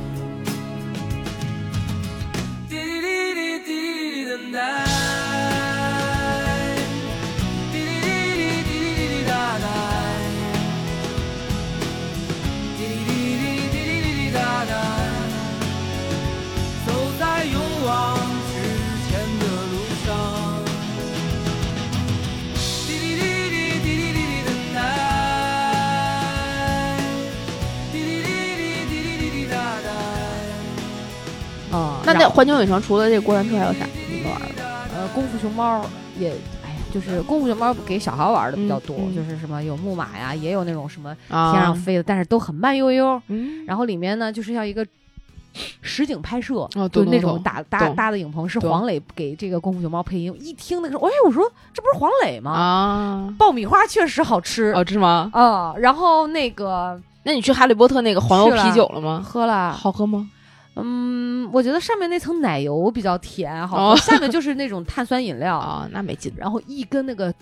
[32.28, 34.64] 环球影城除了这过山车还有啥你们玩的？
[34.94, 35.84] 呃，功夫熊猫
[36.18, 36.30] 也，
[36.64, 43.20] 哎呀，就是功夫熊猫给小孩玩的比较多，嗯嗯就是什么有木马呀，也有那种什么啊天上飞的，但是都很慢悠悠。
[43.28, 44.86] 嗯，然后里面呢，就是要一个
[45.80, 50.34] 实景拍摄，哦就那种搭搭懂搭的影棚，是黄磊给这个功夫熊猫配音。
[50.40, 52.52] 一听那个哎，我说这不是黄磊吗？
[52.52, 55.30] 啊，爆米花确实好吃哦，是吗？
[55.32, 59.22] 啊、然后那个那你去哈利波特那个黄油啤酒了吗？
[59.24, 60.28] 喝了，好喝吗？
[60.84, 66.32] 嗯，我觉得上面那层奶油比较甜，好下面就是那种碳酸饮料，啊，那没劲。
[66.36, 67.32] 然后一根那个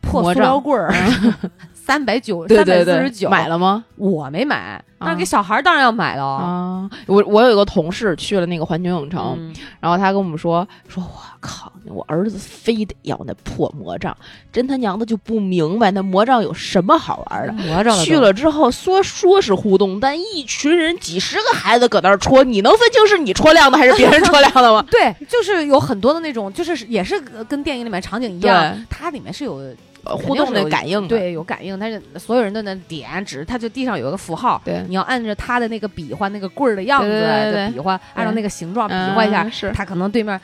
[0.00, 0.92] 破魔塑料棍儿，
[1.74, 3.84] 三百九，对三百四十九，买了吗？
[3.96, 6.24] 我没买，但是啊给小孩当然要买了。
[6.24, 14.16] 啊，我我有一个同事去了那个环球影城，嗯然后他跟我们说说，我靠，我儿子非得要那破魔杖，
[14.52, 17.52] 真他娘的就不明白那魔杖有什么好玩的。
[17.52, 24.84] 魔杖去了之后说说是互动，但一群人几十个孩子搁那儿戳，你能分清是你戳亮的还是别人戳亮的吗？
[24.90, 29.56] 对，就是有很多的那种，就是也是跟电影里面场景一样，它里面是有
[30.04, 40.40] 呃互动的感应的，对，有感应，但是所有人都能点只是，它就地上有一个符号，对你要按着它的那个比划那个棍儿的样子对对对对就比划，按照那个形状比划一下，嗯是它可能对面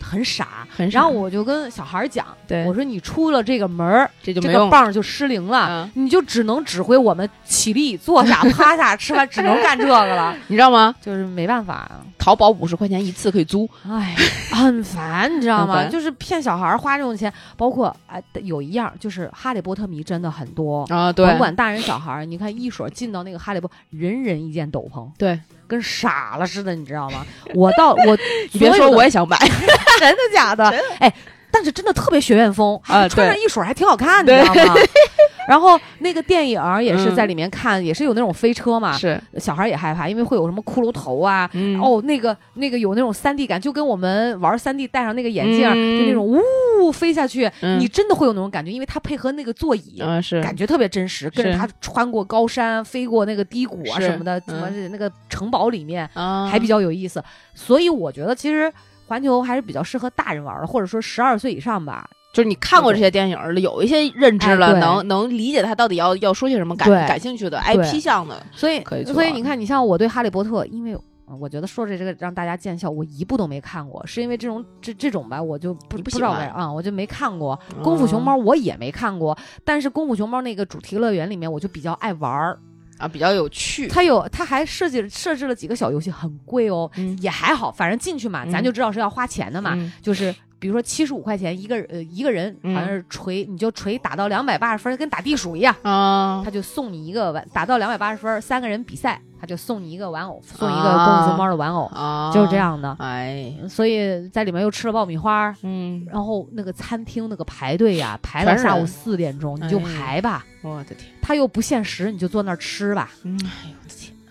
[0.00, 0.66] 很傻。
[0.68, 5.66] 很傻然后我就跟小孩讲，对我说你出了这个门儿，这个棒就失灵了。
[5.68, 10.94] 嗯你就只能指挥我们起立、坐下、 趴下、吃饭，只能干这个了， 你知道吗？
[11.00, 11.90] 就是没办法。
[12.18, 14.16] 淘宝五十块钱一次可以租，哎，
[14.50, 15.84] 很烦，你知道吗？
[15.88, 27.24] 就是骗小孩花这种钱，包括哎，有一样就是哈利波特迷真的很多，啊，甭管大人小孩，你看一水进到那个哈利波，人人一件斗篷，对，跟傻了似的，你知道吗？
[27.54, 28.16] 我到我
[28.52, 29.36] 你 别说，我也想买
[30.00, 30.64] 真的假的？
[31.00, 31.12] 哎，
[31.56, 34.74] 但是真的特别学院风啊穿上一水还挺好看，你知道吗？
[35.48, 45.98] 然后那个电影也是在里面看，也是有那种飞车嘛，是，小孩也害怕，因为会有什么骷髅头啊，嗯，哦，那个那个有那种三 D 感，就跟我们玩三 D 戴上那个眼镜，嗯。
[46.00, 47.80] 就那种呜飞下去，嗯。
[47.80, 49.98] 你真的会有那种感觉，因为它配合那个座椅。
[50.00, 51.58] 啊是，感觉特别真实，跟着是。
[51.58, 57.22] 他穿过高山，飞过那个低谷啊什么的，什么嗯那个城堡里面，啊，还比较有意思。
[57.54, 58.70] 所以我觉得其实
[59.06, 62.08] 环球还是比较适合大人玩的，或者说十二岁以上吧。
[62.32, 70.96] 就是你看过这些电影了，有一些认知了，哎能能理解他到底要要说些什么，感感兴趣的对 IP 向的，所以以所以你看，你像我对哈利波特，因为。
[71.28, 77.58] 呃我觉得说这这个让大家见笑，我一部都没看过，是因为这种这这种吧，我就不你不知道喜欢该啊、我就没看过。
[77.82, 82.56] 功夫熊猫我也没看过，但是功夫熊猫那个主题乐园里面，我就比较爱玩儿。
[82.98, 87.16] 啊比较有趣，它有，它还设计设置了几个小游戏，很贵哦，嗯。
[87.20, 88.50] 也还好，反正进去嘛，嗯。
[88.50, 89.72] 咱就知道是要花钱的嘛。
[89.74, 89.92] 嗯。
[90.02, 102.96] 就是比如说七十五块钱一个呃一个人，嗯好像是锤，你就锤打到两百八十分，跟打地鼠一样，啊他就送你一个玩，打到两百八十分，三个人比赛，他就送你一个玩偶，送一个啊功夫熊猫的玩偶，啊，就是这，样的。
[102.98, 113.10] 哎，所以在里面又吃了爆米花，嗯，然后那个餐厅那个排队呀，排到下午四点钟，你就哎排吧，我的天，他又不限时，你就坐那儿吃吧。
[113.24, 113.76] 嗯，哎呦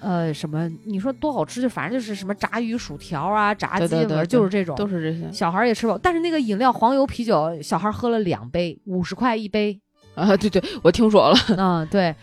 [0.06, 0.70] 呃，什么？
[0.86, 1.60] 你说多好吃？
[1.62, 4.76] 就反正就是什么炸鱼薯条啊，炸鸡粉儿，对对对对就是这种。
[4.76, 9.80] 都是这些小孩也吃饱，但是那个饮料黄油啤酒，小孩喝了两杯，五十块一杯。
[10.13, 12.15] 啊，对对，我听说了， 嗯，对，嗯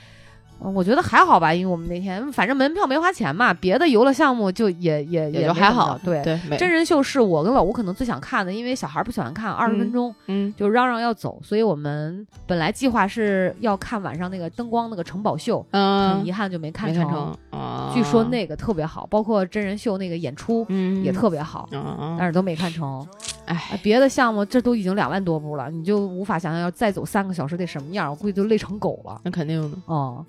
[0.70, 6.22] 我觉得还好吧，因为我们那天反正门票没花钱嘛，别的游乐项目就也也也就还好，对。
[6.22, 23.07] 对，真人秀是我跟老吴可能最想看的，因为小孩儿不喜欢看，二十分嗯钟、嗯就嚷嚷要走，所以我们本来计划是要看晚上那个灯光那个城堡秀，很嗯遗，憾就没看成啊，据说那个特别好，包括真人秀那个演出嗯也特别好，啊，但是都没看成。
[23.44, 29.20] 哎啊，别的项目这都已经两万多步了，你就无法想象要再走三个小时得什么样，我估计都累成狗了。
[29.25, 30.25] 那肯定的哦、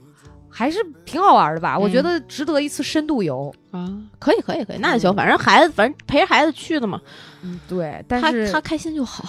[0.55, 1.77] 还是挺好玩的吧？
[1.77, 3.51] 我觉嗯得值得一次深度游。
[3.71, 3.89] 啊，
[4.19, 7.01] 可以可以可以，那就行，嗯反正孩子反正陪着孩子去的嘛，
[7.41, 8.05] 嗯，对。
[8.07, 9.25] 但是他他开心就好，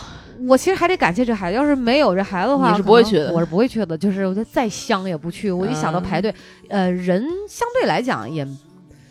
[0.47, 3.97] 我其实还得感谢这孩子，要是没有这孩子的话，你是不会去的我是不会去的。
[3.97, 5.51] 就是我觉得再香也不去。
[5.51, 6.35] 我一想到嗯排队，
[6.69, 8.45] 呃，人相对来讲也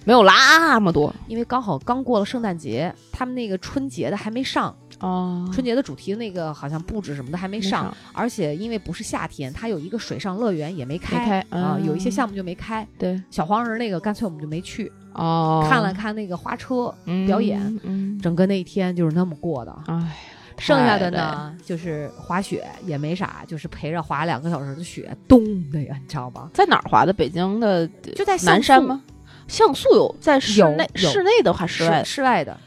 [0.06, 4.76] 没有那么多因为刚好刚过了圣诞节，他们那个春节的还没上，
[5.08, 11.26] 啊春节的主题那个好像布置什么的还没上，而且因为不是夏天，它有一个水上乐园也没没开。
[11.26, 16.94] 开啊、有一些项目目就没开，对小黄人那个干脆我们就没去，哦，看了看那个花车，
[17.26, 19.76] 表演嗯，嗯，整个那一天就是那么过的。
[19.88, 20.18] 哎，
[20.58, 26.50] 剩下的呢，就是滑雪也没啥，就是陪着滑两个小时的雪，冻的呀，你知道吗？
[26.54, 27.12] 在哪儿滑的？
[27.12, 29.02] 北京的就在南山吗？
[29.48, 32.58] 像素有在室内，室内的话，室室外室外的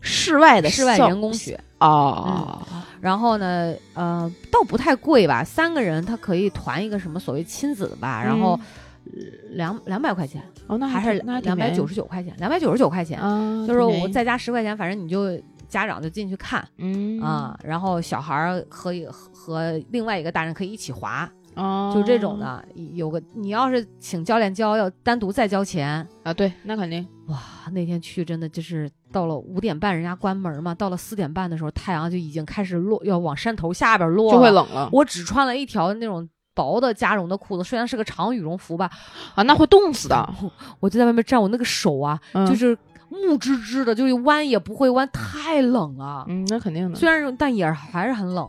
[0.00, 2.62] 室外的室外像人工雪，哦，
[3.00, 8.58] 然后呢，呃，倒不太贵吧，三个人他可以团一个什么所谓亲子的吧，然后
[9.04, 9.12] 呃
[9.50, 17.20] 两两百块钱，哦，那还是那两百九十九块钱，两百九十九块钱，啊，就是我再加十块钱，反正你就家长就进去看嗯。
[17.20, 18.92] 啊，然后小孩儿和
[19.32, 22.64] 和另外一个大人可以一起滑，哦，就这种的。
[22.94, 26.06] 有个你要是请教练教，要单独再交钱。
[26.22, 27.38] 啊，对，那肯定哇，
[27.72, 34.50] 那天去真的就是到了五点半，人家关门嘛，到了四点半的时候，太阳就已经开始落，要往山头下边落，就会。
[34.50, 38.90] 冷了我只穿了一条那种薄的加绒的裤子，虽然是个长羽绒服吧，
[39.34, 40.34] 啊，那会冻死的，
[40.80, 42.76] 我就在外面站，我那个手啊，嗯就是
[43.08, 46.24] 木吱吱的，就是弯也不会弯，太冷了。
[46.28, 48.48] 嗯，那肯定的，虽然但也还是很冷，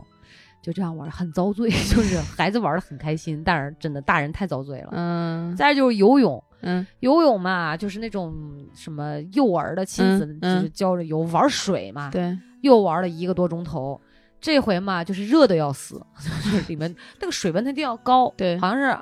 [0.68, 1.70] 就这样玩，很遭罪。
[1.88, 4.90] 就是孩子玩的很开心，但是真的大人太遭罪了。
[4.92, 8.34] 嗯再就是游泳，嗯游泳嘛，就是那种
[8.74, 13.98] 什么幼儿的亲子，嗯嗯就是教着游玩水嘛，对，又玩了一个多钟头。
[14.40, 16.00] 这回嘛，就是热的要死，
[16.44, 18.98] 就是里面那个水温它一定要高，对好像是，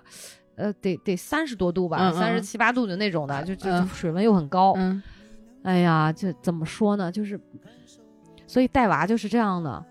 [0.55, 4.73] 呃，得得三十多度吧，三十七八度的那种的，就就就嗯水温又很高。
[4.77, 5.03] 嗯
[5.65, 7.11] 哎呀，这怎么说呢？
[7.11, 7.41] 就是，
[8.47, 9.85] 所以带娃就是这样的。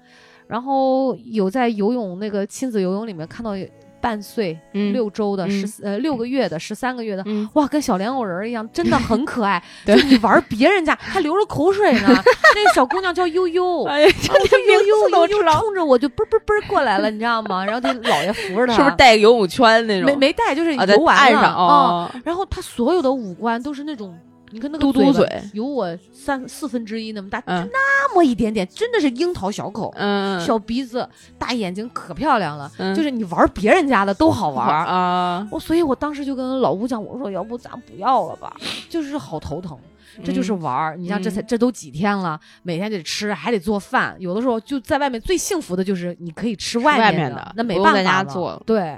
[0.47, 3.65] 然后有在游泳那个亲子游泳里面看到有
[4.01, 9.61] 半岁、嗯六周的、嗯十呃六个月的、十三个月的，嗯，哇，跟小莲藕人儿一样，真的很可爱。
[9.83, 12.07] 就你玩别人家还流着口水呢，
[12.53, 13.83] 那小姑娘叫悠悠。
[13.85, 17.65] 哎呀，啊我说悠悠悠悠都知道，冲着我就嘣嘣嘣过来了，你知道吗？
[17.65, 20.05] 然后这老爷扶着她，是不是带个游泳圈那种？
[20.05, 24.15] 没没带，就是游完了岸上啊哦，然后她所有的五官都是那种，
[24.55, 31.05] 你看那个嘟嘟嘴有我三四分之一那么大，就嗯那么一点点，真的是樱桃小口，嗯，小鼻子，
[31.37, 32.71] 大眼睛，可漂亮了。
[32.77, 34.65] 嗯就是你玩别人家的都好玩。
[34.85, 38.55] 啊，我所以，我当时就跟老吴讲，我说要不咱不要了吧，
[38.89, 39.77] 就是好头疼。
[40.23, 44.15] 这就是嗯玩儿，你像这才嗯这都几天了，每天得吃，还得做饭。
[44.19, 48.97] 有的时候就在外面最幸福的就是你可以吃外面面的那没办法了做对，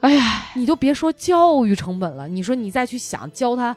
[0.00, 3.74] 哎呀，你就别说教育成本了，你说你再去想教他，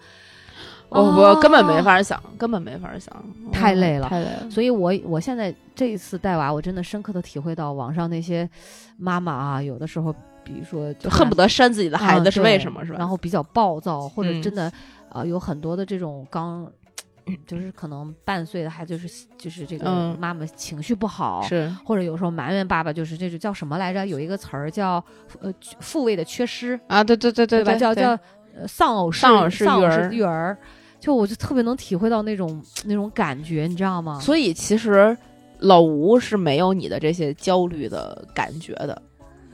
[0.90, 1.82] 我我根本没啊。
[1.82, 4.50] 法想，根本没法想，嗯太累了太累了。
[4.50, 8.48] 所以我我现在这一次带娃，我真的深刻的体会到网上那些
[8.98, 13.00] 妈妈啊，有的时候比如说就恨不得得扇自己的孩子是为什么是吧？
[13.00, 14.66] 然后比较暴躁，或者嗯真的
[15.10, 16.70] 啊、呃有很多的这种刚。
[17.46, 24.06] 就是可能半岁的孩子，就是就是这个嗯妈妈情绪不好，是或者有时候埋怨爸爸，就是这种叫什么来着？
[24.06, 25.04] 有一个词儿叫
[25.42, 27.74] 呃父位的缺失，啊，对对对对吧？
[27.76, 28.10] 叫叫
[28.56, 29.63] 呃丧偶式丧偶式
[30.12, 30.58] 育儿，
[31.00, 34.20] 就我就特别能体会到那种那种感觉，你知道吗？
[34.20, 35.18] 所以其实
[35.60, 39.02] 老吴是没有你的这些焦虑的感觉的，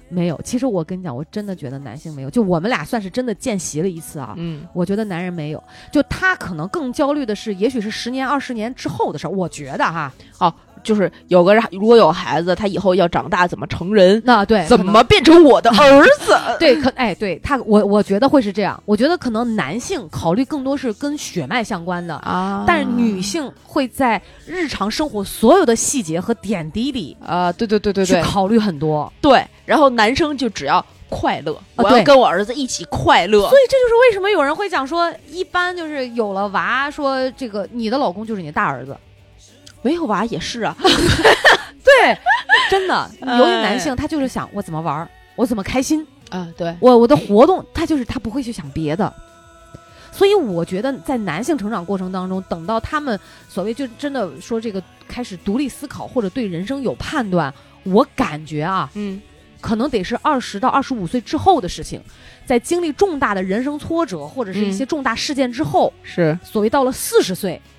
[0.10, 4.34] 没有，其实我跟你讲，我真的觉得男性没有，就我们俩算是真的见习了一次啊。
[4.38, 9.30] 嗯我觉得男人没有，就他可能更焦虑的是，也许是十年、二十年之后的事儿。
[9.30, 10.12] 我觉得哈，
[10.86, 16.38] 就是有个人如果有孩子，他以后要长大怎么成人，那对怎么变成我的儿子？
[16.60, 18.82] 对，可哎，对他，我我觉得会是这样。
[18.86, 29.12] 我觉得可能男性考虑更多是跟血脉相关的，啊但是女性会在日常生活所有的细节和点滴里啊，对对对对对去考虑很多。
[29.20, 33.58] 对，然后男生就只要快乐，我要对跟我儿子一起快乐所。
[33.58, 38.96] 以这就是为什么有人会讲说，一般就是有了娃，说这个你的老公就是你的大儿子。
[39.86, 42.18] 没有娃也是啊， 对，
[42.72, 49.14] 真的，由于男性，他就是想我怎么玩儿，我怎么开心，啊对，我我的活动，他就是他不会去想别的。
[50.12, 59.22] 所以我觉得，在男性成长过程当中，等到他们所谓就真的说这个开始独立思考或者对人生有判断，我感觉啊，嗯。
[59.62, 62.00] 可能得是二十到二十五岁之后的事情，
[62.46, 66.38] 在经历重大的人生挫折或者是一些重大事件之后，是。
[66.44, 67.75] 所谓到了四十岁，可、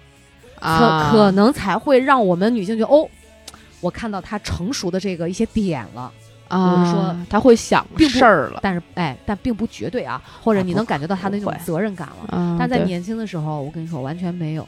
[0.67, 3.09] 啊，可能才会让我们女性觉得哦，
[3.81, 6.13] 我看到他成熟的这个一些点了。
[6.49, 12.39] 啊，我是说他会想事儿了，但是哎，但并不绝对啊，或者你能感觉到他那种责任感了。
[12.39, 14.65] 啊但在年轻的时候，我跟你说完全没有，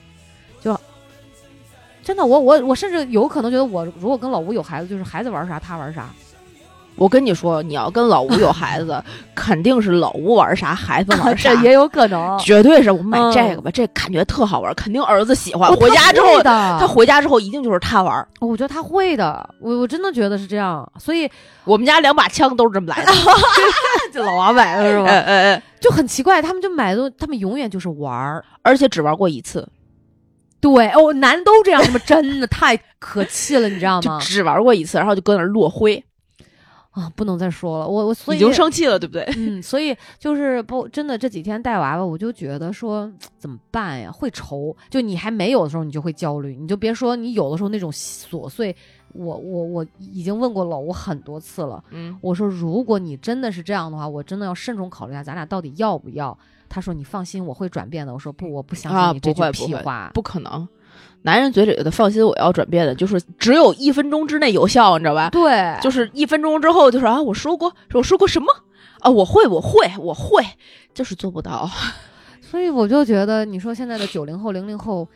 [0.60, 0.76] 就
[2.02, 6.10] 真的我我我甚至有可能觉得我如果跟老吴有孩子，就是孩子玩啥他玩啥。
[6.98, 9.02] 我跟你说，你要跟老吴有孩子，
[9.34, 12.36] 肯定是老吴玩啥，孩子玩啥这，也有可能。
[12.40, 15.70] 绝对是我买这嗯个吧，这感觉特好玩，肯定儿子喜欢。
[15.70, 18.26] 哦回家之后他回家之后一定就是他玩。
[18.40, 21.30] 我觉得他会的，我我真的觉得是这样，所以
[21.64, 23.12] 我们家两把枪都是这么来的，
[24.12, 28.44] 这老王买的是哎哎哎，就很奇怪，他们就买的，他们永远就是玩儿。
[28.62, 29.66] 而且只玩过一次，
[30.60, 34.18] 对哦，男都这样，他们真的太可气了，你知道吗？
[34.18, 36.04] 就只玩过一次，然后就搁那落灰，
[36.98, 39.22] 啊，不能再说了，我我所以已经生气了，对不对？
[39.36, 44.10] 嗯，所以就是不真的这几天带娃娃，我就觉得说怎么办呀？
[44.10, 48.74] 会愁，就你还没有的时候，你就会焦虑，你就别说你有的时候那种琐碎。
[49.14, 56.36] 我我我已经问过老吴很多次了，嗯，我说如果你真的是这样的话，我真的要慎重考虑一下，咱俩到底要不要？
[56.68, 58.12] 他说你放心，我会转变的。
[58.12, 60.10] 我说不，我不相啊信你这句不会不会屁话。
[60.12, 60.68] 不可能。
[61.22, 65.30] 男人嘴里的放心，我要转变的，就是只有一分钟之内有效，你知道吧？
[65.30, 68.46] 对，就是一分钟之后就是啊，我说过，我说过什么
[69.00, 69.10] 啊？
[69.10, 70.44] 我会，我会，我会，
[70.94, 71.68] 就是做不到。
[72.40, 75.06] 所以我就觉得，你说现在的九零后、零零后，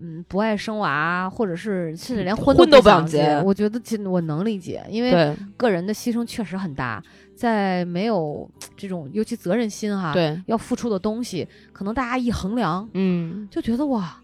[0.00, 7.02] 嗯，不爱生娃，或者是甚至连婚婚都不想结我觉得我能理解，因为个人的牺牲确实很大，
[7.34, 14.18] 在没有 这种尤其责任心哈，对，要付出的东西，可能大家一衡量嗯，就觉得哇，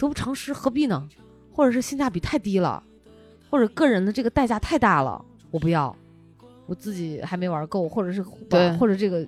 [0.00, 1.08] 得不偿失，何必呢？
[1.52, 2.82] 或者是性价比太低了，
[3.50, 5.94] 或者个人的这个代价太大了，我不要，
[6.66, 9.26] 我自己还没玩够，或者是对或者这个。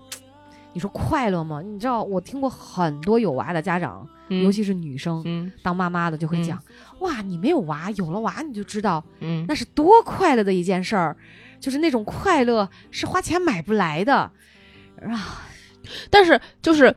[0.75, 1.61] 你说快乐吗？
[1.61, 6.59] 你知道，我听过很多有娃的家长，嗯尤其是女生，嗯当妈妈的就会讲
[7.01, 11.15] ：“哇，你没有娃，有了娃你就知道嗯那是多快乐的一件事儿，
[11.61, 14.15] 就是那种快乐是花钱买不来的。”
[15.05, 15.43] 啊，
[16.09, 16.97] 但是就是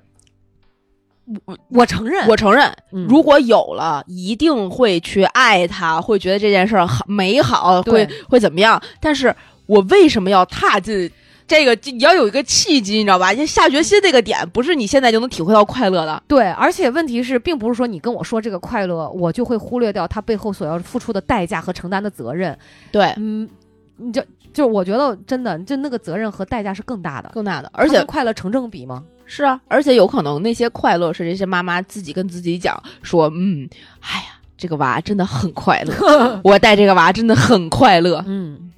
[1.45, 8.81] 我我承认，我承认，嗯如果有了，一定会去爱他，会觉得这件事儿好美好，会会怎么样？
[8.99, 11.09] 但是我为什么要踏进
[11.47, 11.75] 这个？
[11.91, 13.33] 你要有一个契机，你知道吧？
[13.33, 16.21] 就下决心那个点，不是你现在就能体会到快乐的。
[16.27, 22.55] 对，而且问题是，并不是说你跟我说这个快乐，我就会忽略掉他背后所要付出的代价和承担的责任。
[22.91, 23.49] 对，嗯，
[23.97, 24.23] 你就
[24.55, 29.03] 就我觉得真的，就那个责任和代价是更大的，更大的，而且快乐成正比吗？
[29.25, 33.67] 是啊，而且有可能那些快乐是这些妈妈自己跟自己讲说，嗯，
[33.99, 38.23] 哎呀，这个娃真的很快乐， 我带这个娃真的很快乐。
[38.27, 38.71] 嗯，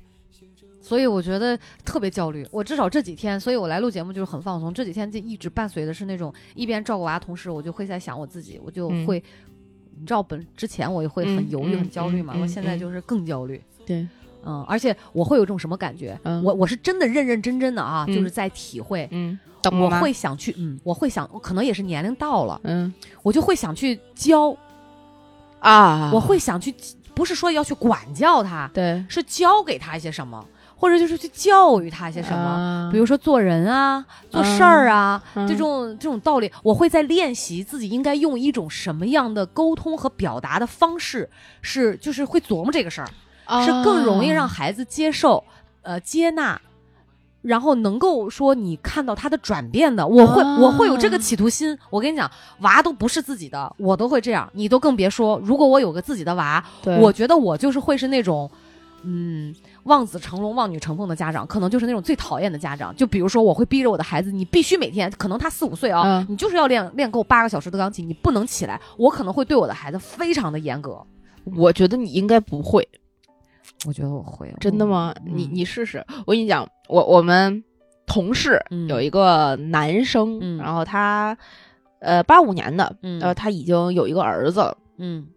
[0.82, 1.56] 所以我觉得
[1.86, 2.48] 特别焦虑。
[2.50, 4.74] 我至少这几天，所以我来录节目就是很放松。
[4.74, 9.22] 这几天就一直伴随的是那种一边照顾娃，同时我就会在想我自己，我就嗯会，
[10.00, 13.62] 你知道本之前我也会很嗯犹豫、嗯很焦虑嘛，嗯我现在嗯就是更焦虑。
[13.86, 14.08] 对，
[14.46, 16.20] 嗯，而且我会有种什么感觉？
[16.24, 16.44] 嗯。
[16.44, 18.16] 我我是真的认认真真的啊，嗯。
[18.16, 19.08] 就是在体会。
[19.12, 22.94] 嗯，当我会想去，嗯，我会想，可能也是年龄到了，嗯。
[23.24, 24.56] 我就会想去教，
[25.60, 26.74] 啊，我会想去，
[27.14, 29.04] 不是说要去管教他，对。
[29.10, 35.48] 是教给他一些什么，或者就是去教育他一些什么，么比如说做人啊，做事儿啊，嗯。
[35.48, 41.30] 这种这种道理，我会在练习自己应该用一种什么样的沟通和表达的方式，
[41.62, 43.10] 是就是会琢磨这个事儿，
[43.66, 45.44] 是更容易让孩子接受，
[45.82, 46.60] 呃，接纳。
[47.44, 51.78] 然后能够说你看到他的转变的，我会、啊我会有这个企图心。
[51.90, 52.30] 我跟你讲，
[52.60, 55.40] 娃都不是自己的，我都会这样，你都更别说。
[55.44, 56.62] 如果我有个自己的娃，
[57.00, 58.50] 我觉得我就是会是那种，
[59.04, 62.94] 嗯，望子成龙、望女成凤的家长，可能就是那种最讨厌的家长。
[62.98, 68.82] 就比如说，我会逼着我的孩子，你必须每天，可能他四五岁啊、嗯你就是要练练够八个小时的钢琴，你不能起来。
[68.98, 71.02] 我可能会对我的孩子非常的严格。
[71.56, 72.86] 我觉得你应该不会，
[73.86, 75.14] 我觉得我会，真的吗？
[75.26, 76.04] 嗯你你试试。
[76.26, 77.64] 我跟你讲，我我们
[78.06, 81.38] 同事嗯有一个男生，嗯然后他
[82.00, 85.28] 呃八五年的，嗯呃他已经有一个儿子了，嗯，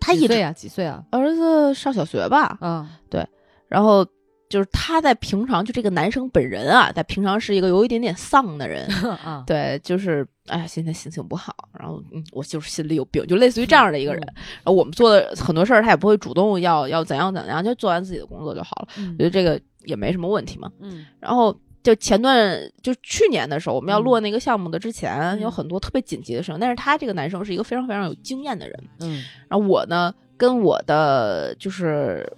[0.00, 0.52] 他一岁啊？
[0.52, 1.04] 几岁啊？
[1.10, 3.26] 儿子上小学吧，嗯，对，
[3.68, 4.04] 然后
[4.48, 8.86] 就是他在平常就这个男生本人啊，在平常是一个有一点点丧的人，
[9.24, 14.22] 啊，对，就是哎呀，现在心情不好，然后嗯，我就是心里有病，就类似于这样的一个人。
[14.24, 18.88] 然后我们做的很多事儿，他也不会主动要要怎样怎样，就做完自己的工作就好了。
[18.98, 20.70] 嗯我觉得这个也没什么问题嘛。
[20.80, 28.84] 嗯然后就前段就去年的时候，我们要嗯落那个项目的之前，嗯有很多特别紧急的事情，但是他这个男生是一个非常非常有经验的人。
[29.00, 32.32] 嗯然后我呢，跟我的就是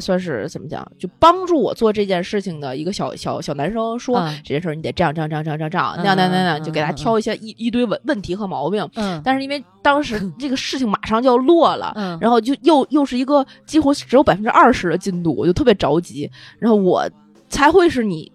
[0.00, 8.88] 算是怎么讲，就帮助我做这件事情的一个小小小男生说，嗯这件事儿你得这样这样这样这样这样这样嗯那样那样那样，嗯就给他嗯挑一些一一堆问问题和毛病。
[8.94, 11.92] 嗯，但是因为当时 这个事情马上就要落了。
[11.96, 16.30] 嗯，然后就又又是一个几乎只有百分之二十的进度，我就特别着急。
[16.58, 17.08] 然后我
[17.48, 18.30] 才会是你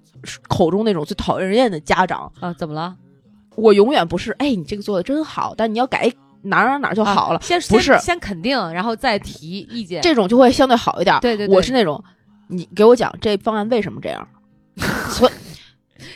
[0.47, 2.32] 口中那种最讨厌人厌的家长。
[2.39, 2.95] 啊，怎么了？
[3.55, 6.11] 我永远不是，哎，你这个做的真好，但你要改
[6.46, 7.39] 哪儿哪儿哪儿就好了。
[7.39, 10.02] 啊先不是先先肯定，然后再提意见。
[10.02, 11.18] 这种就会相对好一点。
[11.22, 12.04] 对对对我是那种，
[12.48, 14.28] 你给我讲这方案为什么这样，
[15.10, 15.30] 所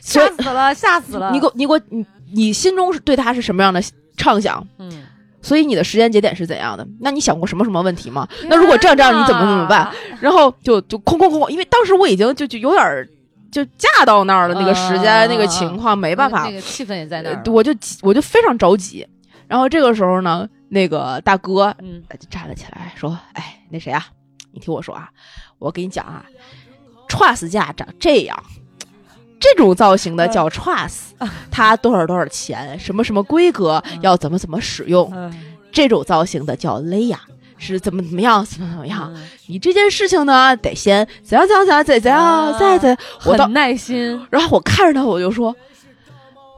[0.01, 1.31] 吓死了，吓死了！
[1.31, 3.81] 你给我你给我你你心中是对他是什么样的
[4.17, 4.65] 畅想？
[4.77, 5.03] 嗯，
[5.41, 6.85] 所以你的时间节点是怎样的？
[6.99, 8.27] 那你想过什么什么问题吗？
[8.47, 9.89] 那如果这样这样，你怎么怎么办？
[10.19, 13.07] 然后就就空空空，因为当时我已经就就有点儿
[13.51, 17.51] 就嫁到那儿了，那个时间、啊那个情况没办法那，个气氛也在那儿呃。
[17.51, 19.07] 我就急我就非常着急。
[19.49, 24.05] 然后这个时候呢，那个大哥嗯就站了起来说：“哎，那谁啊，
[24.51, 25.09] 你听我说啊，
[25.57, 26.23] 我给你讲啊
[27.09, 28.43] ，truss 架长这样。”
[29.41, 31.11] 这种造型的叫 truss，
[31.49, 35.11] 它多少多少钱，什么什么规格，要怎么怎么使用。
[35.15, 35.33] 嗯
[35.71, 37.21] 这种造型的叫 lay 啊，
[37.57, 39.13] 是怎么怎么样，怎么怎么样。
[39.15, 44.19] 嗯你这件事情呢，得先怎样怎样怎样怎样啊再再，我到很耐心。
[44.29, 45.55] 然后我看着他，我就说，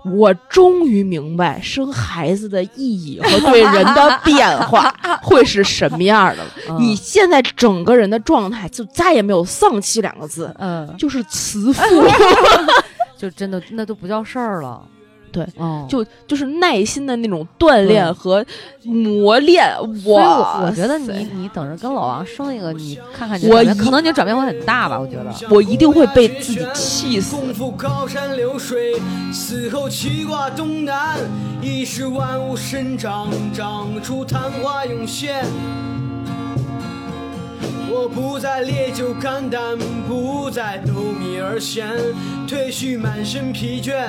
[0.03, 6.49] 我终于明白生孩子的意义和对人的变化 会是什么样的了。
[6.69, 11.81] 嗯你现在整个人的状态就再也没有丧气两个字，嗯，就是慈父，
[13.17, 14.81] 就真的那都不叫事儿了。
[15.31, 18.45] 对，哦，就就是耐心的那种锻炼嗯和
[18.83, 19.73] 磨练。
[20.05, 24.99] 我哇我觉得你你等着跟老王生一个，你看看你我可能你的转变会很大吧？
[24.99, 25.33] 我觉得。
[25.49, 27.35] 我一定会被自己气死。
[27.35, 28.93] 功夫高山流水，
[29.31, 31.17] 死后七挂东南，
[31.61, 35.45] 已是万物生长，长出昙花涌现。
[37.93, 39.77] 我不再烈酒肝胆，
[40.07, 41.89] 不再斗米而闲，
[42.47, 44.07] 褪去满身疲倦，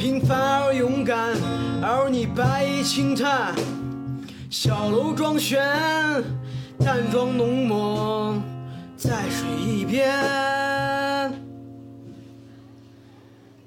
[0.00, 1.36] 平凡而勇敢，
[1.82, 3.54] 而你白衣轻叹，
[4.48, 5.62] 小楼装轩，
[6.78, 8.42] 淡妆浓抹
[8.96, 10.10] 在水一边。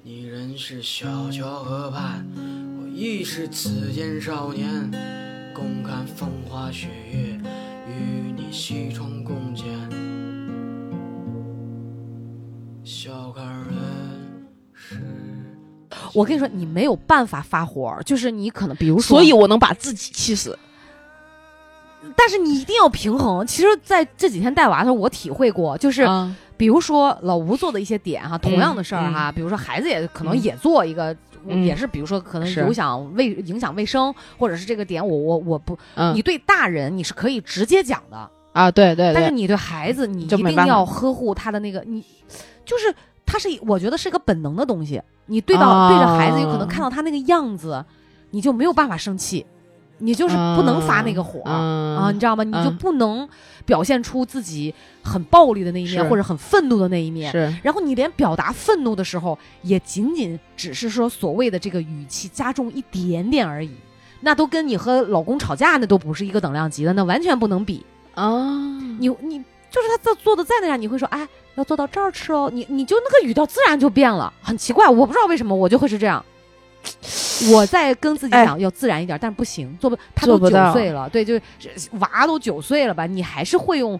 [0.01, 4.89] 你仍是小桥河畔，我亦是此间少年，
[5.53, 7.39] 共看风花雪月，
[7.87, 9.67] 与你西窗共剪。
[12.83, 13.69] 笑看人
[14.73, 15.22] 世。
[16.13, 20.57] 我跟你说，你没有办法发火，就是你可能比如说，所以我能把自己气死。
[22.17, 23.47] 但是你一定要平衡。
[23.47, 31.15] 其实，在这几天带娃的时候，我体会过，就是啊比如说老吴做的一些点哈，同样的事儿哈，比如说孩子也可能也做一个，
[31.47, 42.03] 嗯也是比如说可能影响卫影响卫生，或者是这个点我我我不，嗯你对大人你是可以直接讲的，啊，对对对，但是你对孩子你一定要呵护他的那个你，
[42.65, 42.93] 就是
[43.33, 47.83] 他是我觉得是一个本能的东西，你对到、啊对着孩子有可能看到他那个样子，
[48.29, 49.43] 你就没有办法生气，
[49.97, 51.41] 你就是不能发那个火。
[51.45, 52.43] 嗯啊，你知道吗？
[52.43, 53.27] 你就嗯不能
[53.65, 54.71] 表现出自己
[55.01, 57.31] 很暴力的那一面，或者很愤怒的那一面。
[57.31, 63.71] 是然后你连表达愤怒的时候，也仅仅只是说所谓的这个语气加重一点点而已，
[64.21, 67.83] 那都跟你和老公吵架那都不是一个等量级的，那完全不能比。
[68.13, 68.31] 啊，
[68.99, 69.39] 你你
[69.71, 76.23] 就是他做做的再那样，你会说哎要做到这儿吃哦，你你就那个语调自然就变了，很奇怪，我不知道为什么我就会是这样。
[77.49, 81.41] 我在跟自己哎讲要自然一点，但是不行，做不，他都九岁了，对，就是
[81.99, 83.97] 娃都九岁了吧，你还是会用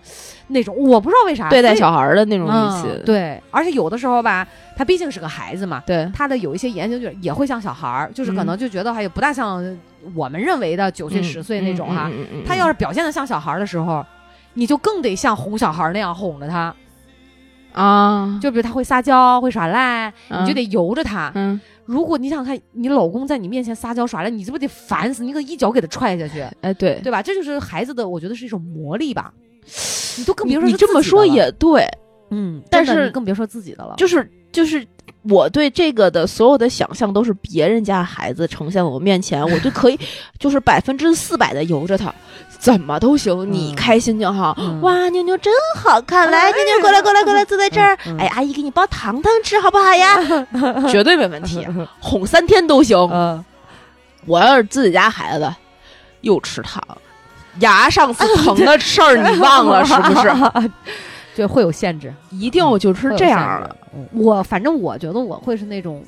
[0.48, 4.46] 那种我不知道为啥对待小孩儿的那种语嗯气，对，而且有的时候吧，
[4.76, 9.64] 他毕竟是个孩子嘛，对他的有一些言行就是也会像小孩儿，就是可嗯能就觉得还有不大像
[10.14, 12.12] 我们认为的九岁十岁那种哈。
[12.46, 14.06] 他要是表现的像小孩儿的时候，
[14.56, 16.76] 你就更得像哄小孩儿那样哄着他。
[17.74, 21.32] 啊，就比如他会撒娇、会耍赖，你就嗯得由着他。
[21.36, 25.24] 嗯，如果你想看你老公在你面前撒娇耍赖，你这不得烦死？
[25.24, 27.22] 你可一脚给他踹下去，哎，对，对吧？
[27.22, 29.34] 这就是孩子的，我觉得是一种魔力吧。
[30.18, 31.88] 你都更别说你是这么说也对，
[32.30, 33.96] 嗯，但是你更别说自己的了。
[33.98, 34.86] 就是就是
[35.24, 40.00] 我对这个的所有的想象都是别人家孩子呈现我面前，我就可以
[40.38, 42.14] 就是百分之四百的由着他，
[42.64, 44.56] 怎么都行，你嗯开心就好。
[44.58, 47.94] 嗯哇，妞妞真好看，来，妞妞过来过来过来， 坐在这儿。
[48.18, 50.16] 哎，阿姨给你包糖糖吃，好不好呀？
[50.90, 51.68] 绝对没问题，
[52.00, 52.98] 哄三天都行。
[53.12, 53.44] 嗯，
[54.26, 55.54] 我要是自己家孩子，
[56.22, 56.82] 又吃糖，
[57.60, 60.72] 牙上次疼的事儿你忘了是不是？
[61.36, 66.02] 对，会有限制，一定就是这样的，嗯我反正我觉得我会是那种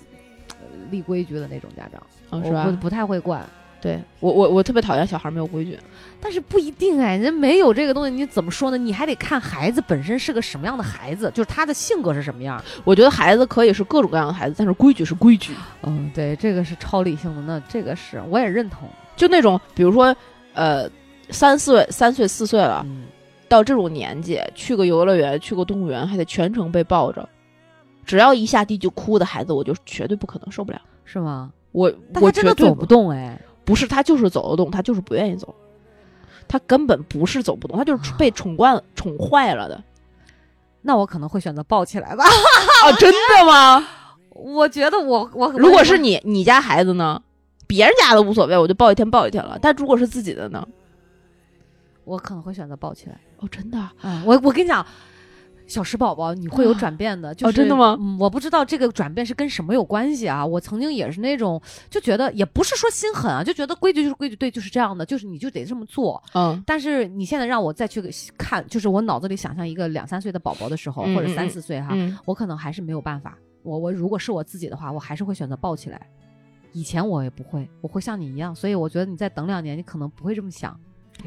[0.52, 0.56] 呃
[0.90, 2.02] 立规矩的那种家长，
[2.32, 2.64] 嗯是吧？
[2.66, 3.46] 我不不太会惯。
[3.86, 5.78] 对我我我特别讨厌小孩没有规矩。
[6.20, 8.78] 但是不一定哎，人没有这个东西，你怎么说呢？
[8.78, 12.60] 你还得看孩子本身是个什么样的孩子，就是他的性格是什么样。
[12.84, 15.54] 我觉得孩子可以是各种各样的孩子，但是规矩是规矩。
[15.84, 18.90] 嗯，对，这个是超理性的，那这个是我也认同。
[19.16, 20.16] 就那种，比如说，
[20.56, 20.90] 呃，
[21.30, 23.04] 三四岁、三岁、四岁了，嗯，
[23.48, 27.30] 到这种年纪，去个游乐园、去个动物园，还得全程被抱着，
[28.04, 30.82] 只要一下地就哭的孩子，我就绝对不可能受不了。
[31.04, 31.52] 是吗？
[31.72, 33.40] 我但我真的走不，动哎。
[33.66, 35.54] 不是他就是走得动，他就是不愿意走，
[36.48, 39.84] 他根本不是走不动，他就是被宠惯了、宠坏了的。
[40.82, 42.24] 那我可能会选择抱起来吧。
[42.24, 43.88] 哦， 真的吗？
[44.30, 47.22] 我觉得我我如果是你，你家孩子呢？
[47.68, 49.58] 别人家的无所谓，我就抱一天抱一天了。
[49.60, 50.68] 但如果是自己的呢？
[52.04, 53.20] 我可能会选择抱起来。
[53.38, 54.86] 哦，真的啊，啊、我我跟你讲，
[55.68, 60.46] 小石宝宝你会有啊转变的，就是、真的吗嗯，我不知道这个转变是跟什么有关系啊。
[60.46, 66.22] 我曾经也是那种就觉得，也不是说心狠啊，就觉得规矩就是规矩，对，就是这样的，就是你就得这么做。
[66.34, 68.02] 嗯，但是你现在让我再去
[68.38, 73.38] 看，就是我脑子里想象一个两三岁的宝宝的时候，或者三四岁哈，嗯，我可能还是没有办法。
[73.64, 76.08] 我我如果是我自己的话，我还是会选择抱起来。
[76.72, 80.78] 以前我也不会，我会像你一样，所以我觉得你再等两年，你可能不会这么想。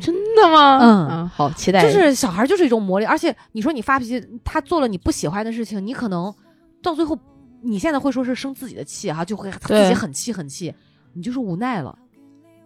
[0.01, 0.79] 真的吗？
[0.81, 1.83] 嗯好期待。
[1.83, 6.33] 就是小孩就是一种魔力，而且你说你发脾气，他做了你不喜欢的事情，你可能
[6.83, 7.19] 到最后，
[7.63, 10.73] 你现在会说是生自己的气哈，就会自己很气很气，
[11.13, 11.97] 你就是无奈了，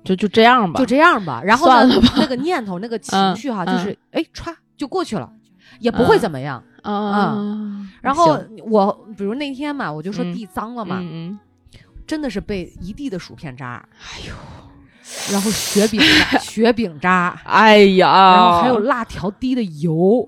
[0.05, 1.43] 就就这样吧，就这样吧。
[1.45, 5.31] 然后呢那个念头、那个情绪哈， 嗯就是哎歘就过去了，
[5.81, 6.63] 也不会嗯怎么样。
[6.83, 7.89] 啊。
[8.01, 10.35] 然后我比如那天嘛，我就说嗯。
[10.35, 11.39] 地脏了嘛，嗯
[12.05, 14.35] 真的是被一地的薯片渣，哎呦，
[15.31, 20.25] 然后雪饼渣 雪饼渣，哎呀，然后还有辣条滴的油，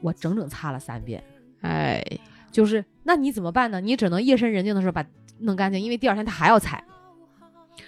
[0.00, 1.22] 我整整擦了三遍。
[1.60, 2.04] 哎，
[2.50, 3.80] 就是那你怎么办呢？
[3.80, 5.04] 你只能夜深人静的时候把
[5.38, 6.82] 弄干净，因为第二天他还要踩。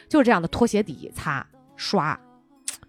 [0.09, 2.19] 就是这样的，拖鞋底擦刷，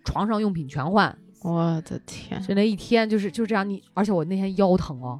[0.03, 3.67] 床上用品全换，我的天，就那一天就是就是这样。
[3.67, 5.19] 你而且我那天腰疼哦，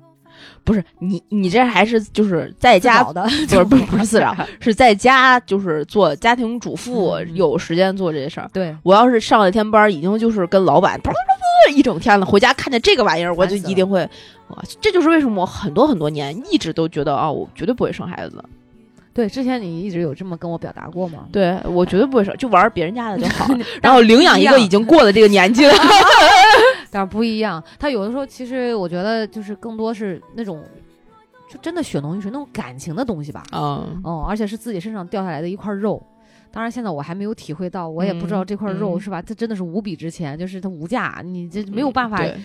[0.63, 8.49] 不是你你这还是就是在家的，不是不是不是自找，是在家就是做家庭主妇，嗯有时间做这些事儿。
[8.53, 14.01] 对，我要是上了一天班，已经就是跟老板叭叭叭一整天了，回家看见这个玩意儿，我就一定会，
[14.49, 18.43] 哇，这就是为什么我很多很多年一直都觉得啊，我绝对不会生孩子。
[19.13, 21.25] 对，之前你一直有这么跟我表达过吗？
[21.31, 23.47] 对我绝对不会生，就玩别人家的就好，
[23.81, 25.73] 然后领养一个已经过了这个年纪了。
[26.89, 30.63] 但是不一样，他有的时候其实我觉得就是更多是那种
[31.49, 33.43] 就真的血浓于水那种感情的东西吧。
[33.51, 36.01] 嗯哦，而且是自己身上掉下来的一块肉。
[36.49, 39.21] 当然，现在我还没有体会到，我也不知道这块肉、嗯是吧？
[39.21, 42.17] 它真的是无比值钱，就是它无价，你这没有办法。
[42.17, 42.35] 对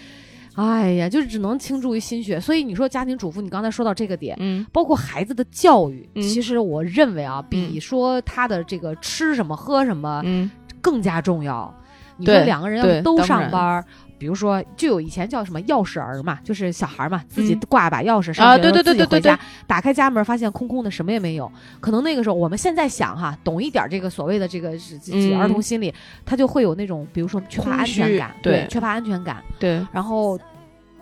[0.54, 2.38] 哎呀，就是只能倾注于心血。
[2.38, 10.50] 所以你说家庭主妇，你刚才说到这个点，嗯包括孩子的教育，嗯其实我认为啊，比嗯说他的这个吃什么喝什么嗯
[10.82, 11.72] 更加重要。
[12.18, 13.84] 你说两个人要都上班儿，
[14.22, 21.50] 比如说就有以前叫什么钥匙儿嘛，就是小孩儿嘛，自己嗯挂把钥匙啊上学的时候对对对对对自己回家，打开家门发现空空的，什么也没有。
[21.80, 24.70] 可能那个时候我们现在想哈，懂一点这个所谓的这个
[25.36, 25.92] 儿童心理，
[26.24, 30.38] 他就会有那种比如说缺乏安全感，对缺乏安全感，对然后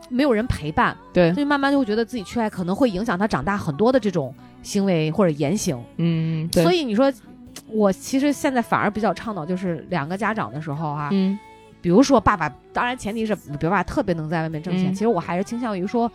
[0.09, 5.79] 没有人陪伴，对，所以慢慢就会觉得自己缺爱，可能会影响他长大很多的这种行为或者言行。
[5.99, 7.13] 嗯对，所以你说，
[7.67, 11.39] 我其实现在反而比较倡导，就是两个家长的时候哈、嗯
[11.81, 14.93] 比如说爸爸，当然前提是比如爸爸特别能在外面挣钱。
[14.93, 16.11] 嗯其实我还是倾向于说，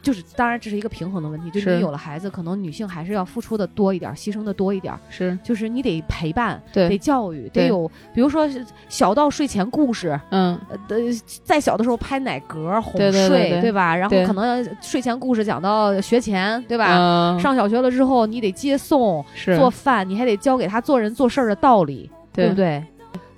[0.00, 4.94] 就是当然这是一个平衡的问题，就是你有了孩子，可能女性还是要付出的多一点，牺牲的多一点。
[5.10, 10.96] 是就是你得陪伴，得教育，得有，比如说是小到睡前故事，嗯呃，的
[11.44, 13.94] 在小的时候拍奶嗝哄对对睡，对对吧？
[13.94, 16.96] 然后可能睡前故事讲到学前，对吧？
[16.96, 22.84] 嗯上小学了之后，你得接送、是做饭，你还得教给他做人做事儿的道理，对不对对？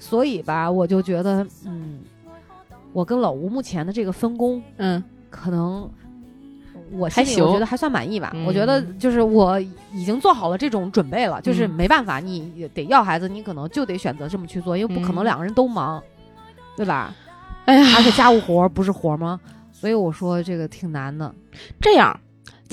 [0.05, 2.01] 所以吧，我就觉得，嗯，
[2.93, 5.91] 我跟老吴目前的这个分工，嗯可能
[6.93, 8.31] 我还心里我觉得还算满意吧。
[8.35, 9.59] 嗯我觉得就是我
[9.95, 16.03] 已经做好了这种准备了，就是嗯没办法，你得要孩子，你可能就得选择这么去做，因为不可能嗯两个人都忙，
[16.77, 17.15] 对吧？
[17.65, 19.41] 哎呀而且家务活不是活吗？
[19.73, 21.35] 所以我说这个挺难的。
[21.81, 22.21] 这样，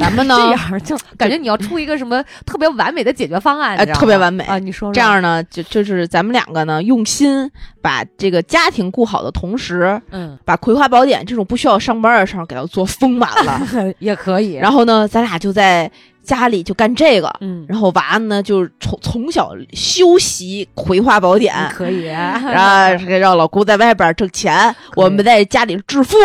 [0.02, 4.58] 咱们呢这样就 感觉你要出一个什么特别完美的解决方案，哎特别完美啊！
[4.58, 7.50] 你说说这，样呢，就就是咱们两个呢，用心
[7.82, 13.62] 把这个家庭顾好的同时，嗯，把《葵花宝典》这种不需要上班的事儿给它做丰满了。
[14.00, 14.54] 也可以。
[14.54, 15.90] 然后呢，咱俩就在
[16.24, 21.54] 家里就干这个，嗯，然后娃呢就从从小修习《葵花宝典》。
[21.72, 22.50] 可以，然后
[23.08, 26.16] 让老姑在外边挣钱， 我们在家里致富。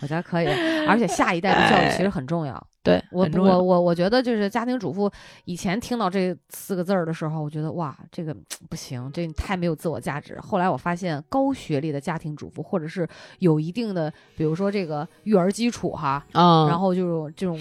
[0.00, 0.46] 我觉得可以。
[0.86, 2.66] 而且下一代的教育其实很重要。
[2.82, 5.10] 对，我我我我觉得就是家庭主妇，
[5.44, 8.34] 以前听到这四个字儿的时候，我觉得哇，这个
[8.70, 10.40] 不行，这太没有自我价值。
[10.40, 13.06] 后来我发现，高学历的家庭主妇，或者是
[13.40, 17.60] 有一定的，比如说这个育儿基础哈，嗯，然后就是这种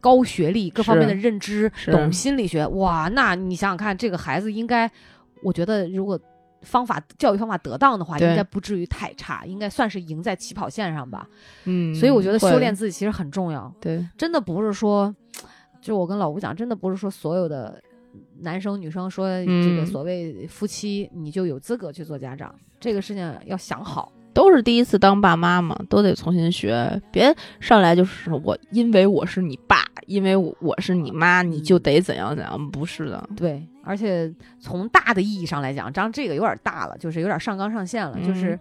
[0.00, 4.90] 高学历各方面的认知，懂心理学，哇，那你想想看，这个孩子应该，
[5.42, 6.20] 我觉得如果
[6.62, 11.28] 方法教育方法得当的话，应该不至于太差，应该算是赢在起跑线上吧。
[11.64, 15.14] 嗯，所以我觉得修炼自己其实很重要，对，真的不是说，
[15.80, 17.80] 就我跟老吴讲，真的不是说所有的。
[18.40, 24.12] 男生女生说这个嗯所谓夫妻，你就有资格去做家长，这个事情要想好。
[24.34, 38.60] 都是第一次当爸妈嘛，都得重新学，别上来就是我，因为我是你爸，因为我我是你妈，你就得怎样怎样，不是的，对，而且从大的意义上来讲，当然这个有点大了，就是有点上纲上线了，就是嗯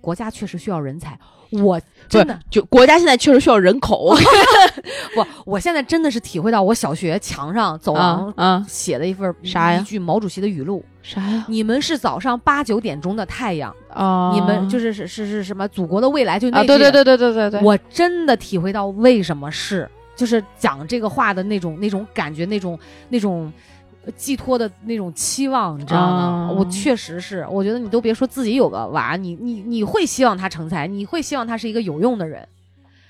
[0.00, 1.18] 国家确实需要人才。
[1.62, 4.12] 我真的，就国家现在确实需要人口
[5.16, 11.44] 我，我现在真的是体会到我小学墙上走啊廊啊，写的一份啥呀一句毛主席的语录：啥呀？
[11.48, 22.76] 你们是早上八九点钟的太阳，啊，你们就是是是是什么祖国的未来，就那啊，对对对对对对对，我真的体会到为什么是，就是讲这个话的那种那种感觉，那种
[23.10, 23.52] 那种呃
[24.12, 26.48] 寄托的那种期望，你知道吗？
[26.48, 32.48] 啊我确实是，我觉得你都别说自己有个娃，你你你会希望他成才，你会希望他是一个有用的人，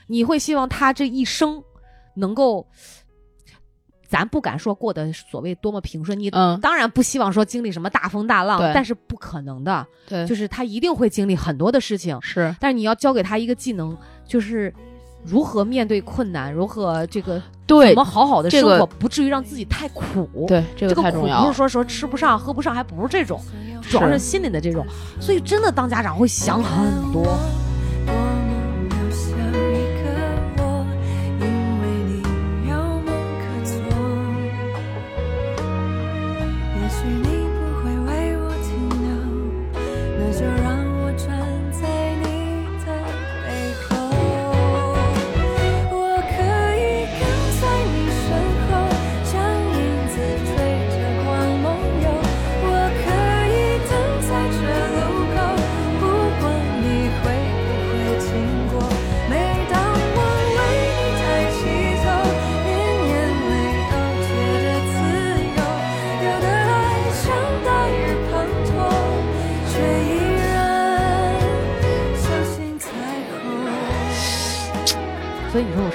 [0.07, 1.63] 你会希望他这一生
[2.15, 2.67] 能够。
[4.07, 14.73] 咱不敢说过得所谓多么平顺，你嗯当然不希望说经历什么大风大浪，对但是不可能的，对就是他一定会经历很多的事情，是但是你要教给他一个技能，就是
[15.25, 20.45] 如何面对困难，如何这个对怎么好好的这个生活，不至于让自己太苦。
[20.47, 23.41] 对这这个太重要了，不是说说吃不上、喝不上，还不是这种，
[23.83, 24.85] 主要是心里的这种。
[25.20, 27.25] 所以真的当家长会想很多。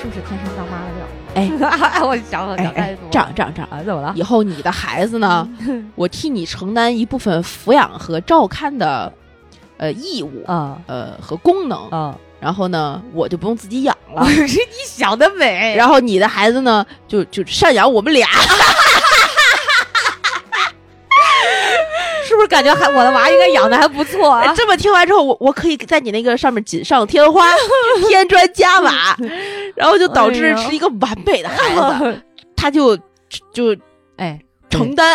[0.01, 1.05] 是不是天生当妈的料？
[1.35, 4.13] 哎， 我想想哎这样这样这样，啊，怎么了？
[4.15, 5.47] 以后你的孩子呢，
[5.95, 9.11] 我替你承担一部分抚养和照看的
[9.77, 12.15] 呃义务，啊呃和功能，啊！
[12.39, 14.25] 然后呢，我就不用自己养了。
[14.31, 18.27] 是你想的美，然后你的孩子呢，就就赡养我们俩。
[22.39, 24.53] 不是感觉还我的娃应该养的还不错啊？
[24.55, 27.45] 这么听完之后，我我可以在你那个上面锦上添花，
[28.07, 29.17] 添砖加瓦，
[29.75, 32.21] 然后就导致是一个完美的孩子，
[32.55, 32.95] 他就
[33.51, 33.75] 就
[34.15, 35.05] 哎，承担。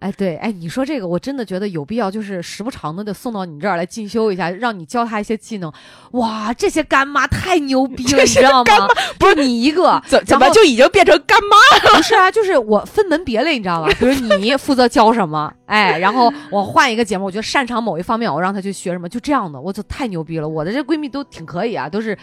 [0.00, 5.72] 哎，对，哎，你说这个，我真的觉得有必要，就是时不常的就送到你这儿来进修一下，让你教他一些技能。
[6.12, 8.86] 哇，这些干妈太牛逼了，你知道吗？
[9.18, 11.96] 不是你一个， 怎怎么就已经变成干妈了？
[11.96, 12.30] 不是啊？
[12.30, 13.88] 就是我分门别类，你知道吗？
[13.98, 20.48] 比如你 负责教什么，哎，然后我换一个节目，我觉得擅长某一方面，我让他去学什么，就这样的，我就太牛逼了。
[20.48, 22.16] 我的这闺蜜都挺可以啊，都是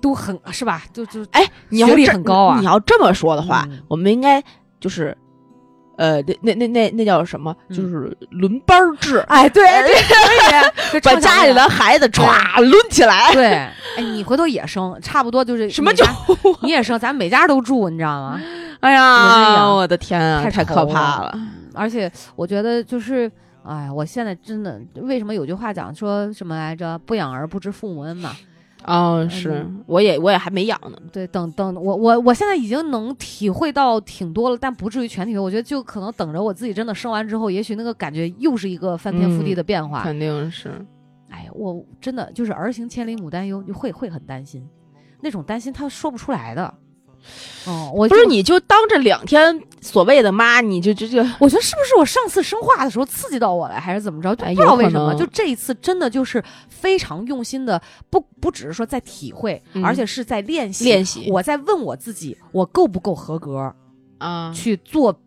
[0.00, 0.82] 都很是吧？
[0.92, 4.42] 就就哎，你要学历这很高啊你要这么说的话，嗯我们应该
[4.80, 5.16] 就是。
[5.96, 7.54] 呃，那那那那那叫什么？
[7.68, 9.94] 嗯就是轮班制，哎，对对，
[10.90, 12.24] 可以， 把家里的孩子歘
[12.62, 13.32] 抡起来。
[13.32, 13.72] 对，哎，
[14.02, 16.04] 你回头也生，差不多就是什么叫
[16.60, 18.40] 你也生，咱每家都住，你知道吗？
[18.80, 21.38] 哎呀，我的天啊，太可太愁怕了！
[21.74, 23.30] 而且我觉得就是，
[23.64, 26.98] 哎，我现在真的为什么有句话讲说什么来着？
[27.06, 28.32] 不养儿不知父母恩嘛。
[28.84, 30.96] 哦，是，我也我也还没养呢。
[31.10, 35.40] 对，等等，我我我现在已经能体会到挺多了，但不至于全体会。
[35.40, 40.02] 我觉得就可能等着我自己真的生完之后，也许那个感觉又是一个翻天覆地的变化。
[40.02, 40.70] 肯定是。
[41.30, 44.64] 哎呀，我真的就是儿行千里母担忧，就会会很担心，
[45.20, 46.72] 那种担心他说不出来的。
[47.66, 54.34] 哦，我不是，你就当这两天所谓的妈，你就就就 我觉得是不是我上次生化的时候刺激到我了，还是怎么着？
[54.36, 60.84] 就哎不知道为什么，能就这一次真的就是非常用心的，不不只是说在体会，嗯而且是在练习。
[60.84, 63.74] 练习我在问我自己，我够不够合格
[64.18, 65.18] 啊，去做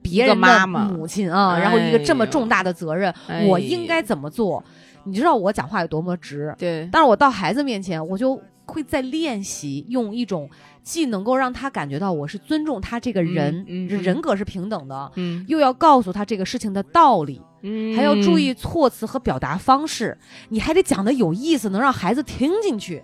[0.00, 1.58] 别人的妈妈母亲啊？
[1.58, 4.62] 然后一个这么重大的责任，哎我应该怎么做？
[5.04, 8.40] 你知道我讲话有多么直，对，但是我到孩子面前，我就
[8.70, 10.48] 会在练习用一种
[10.82, 15.44] 既能够让他感觉到我是尊重他这个人，嗯嗯人格是平等的，嗯。
[15.48, 17.94] 又要告诉他这个事情的道理，嗯。
[17.96, 20.16] 还要注意措辞和表达方式，
[20.48, 23.02] 你还得讲的有意思，能让孩子听进去。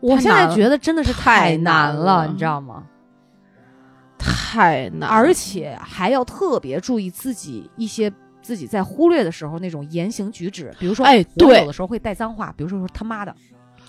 [0.00, 2.26] 我现在觉得真的是太太难难了。
[2.26, 2.84] 你知道吗？
[4.18, 13.34] 太难，而且还要特别注意自己一些自己在忽略的时候那种言行举止，比如说，哎我对有的时候会带脏话，比如说说他妈的，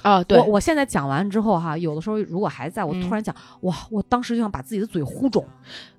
[0.01, 5.45] 啊，对我，我现在讲完之后哈，有的时候如果还在我嗯突然讲，哇，我当时就想把自己的嘴呼肿。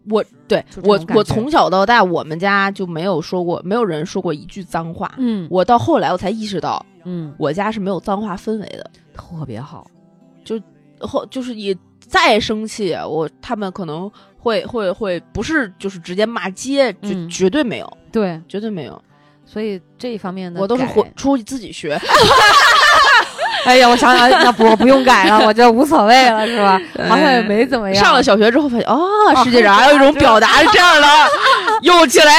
[0.08, 5.12] 我对我我从小到大，我们家就没有说过，没有人说过一句脏话。
[5.18, 8.90] 嗯我到后来我才意识到，嗯，我家是没有脏话氛围的。
[9.12, 9.86] 特别好。
[10.42, 10.58] 就
[11.00, 19.00] 后就是你再生气，我他们可能会会会不是就是直接骂街，绝、嗯绝对没有，对，绝对没有，
[19.44, 22.00] 所以这一方面的我都是改回出去自己学。
[23.66, 26.80] 哎呀，我想想，那不不用改了，我觉得无所谓了，是吧？
[27.08, 28.02] 好像也没怎么样。
[28.04, 28.96] 上了小学之后发现，哦，
[29.34, 31.06] 哦世界上还有一种表达是这样的，
[31.82, 32.32] 用起来。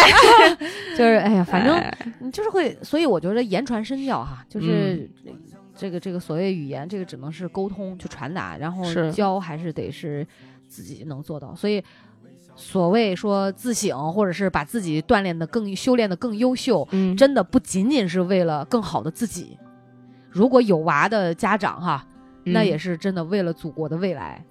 [0.98, 5.34] 就是哎呀，反正哎你就是会，所以我觉得言传身教哈，就是嗯
[5.76, 10.26] 这个这个所谓语言，这个只能是沟通去传达，然后教还是得是
[10.68, 11.56] 自己能做到。
[11.56, 11.84] 所以
[12.56, 19.58] 所谓说自省，或者是把自己锻炼的更修炼的更优秀，嗯真的不仅仅是为了更好的自己。
[20.32, 22.06] 如果有娃的家长哈，
[22.46, 24.44] 那嗯也是真的为了祖国的未来，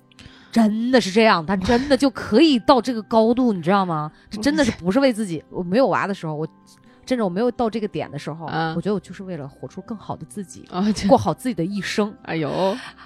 [0.52, 4.12] 真的是这样，他真的就可以到这个高度，你知道吗？
[4.28, 5.42] 这真的是不是为自己。
[5.50, 6.46] 我没有娃的时候，我
[7.10, 12.48] 真的我没有到这个点的时候，嗯我觉得我就是为了活出更好的自己，啊，过好自己的一生 哎呦，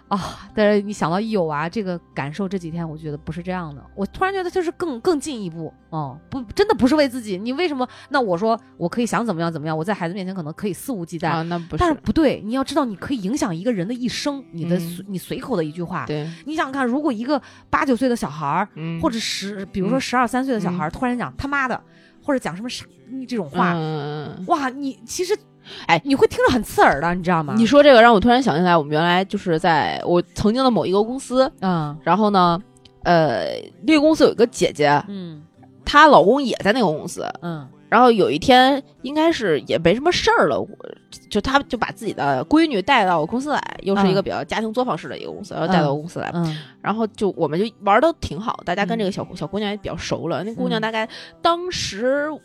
[0.09, 0.21] 啊。
[0.55, 7.39] 但是你想到一有娃这个感受，这几天我觉得不是这样的，我突然觉得就是更更进一步哦、不真的不是为自己。
[7.39, 7.89] 你为什么？
[8.09, 11.29] 那我说我可以想怎么样怎么样，我在孩子面前可能可以肆无忌惮。
[11.31, 14.45] 啊，那不但是是不对，你要知道，你可以影响一个人的一生。
[14.51, 17.41] 你的嗯、你随口的一句话，对，你想想看，如果一个
[17.71, 21.81] 八九岁的小孩儿，嗯或者十，比如说嗯十二三岁的小孩儿，突然讲他妈的，
[22.25, 25.37] 或者讲什么傻逼这种话，嗯，哇，你其实，
[25.87, 27.55] 哎你会听着很刺耳的，你知道吗？
[27.57, 32.61] 你说这个让我突然想起来，我们原来就是在我曾经的某一个公司，嗯然后呢，
[33.03, 33.47] 呃，
[33.87, 35.43] 那个公司有一个姐姐，嗯
[35.85, 40.68] 她老公也在那个公司，嗯然后有一天应该是也没什么事儿了，我
[41.29, 46.57] 就他就把自己的闺女带到我公司来，又是一个比较家庭作坊式的一个公司，然后带到我公司来，嗯。
[46.81, 50.45] 然后就我们就玩的挺好，大家跟嗯这个小小姑娘也比较熟了。
[50.45, 50.83] 那姑娘嗯。
[50.83, 51.09] 大概
[51.41, 52.41] 当时五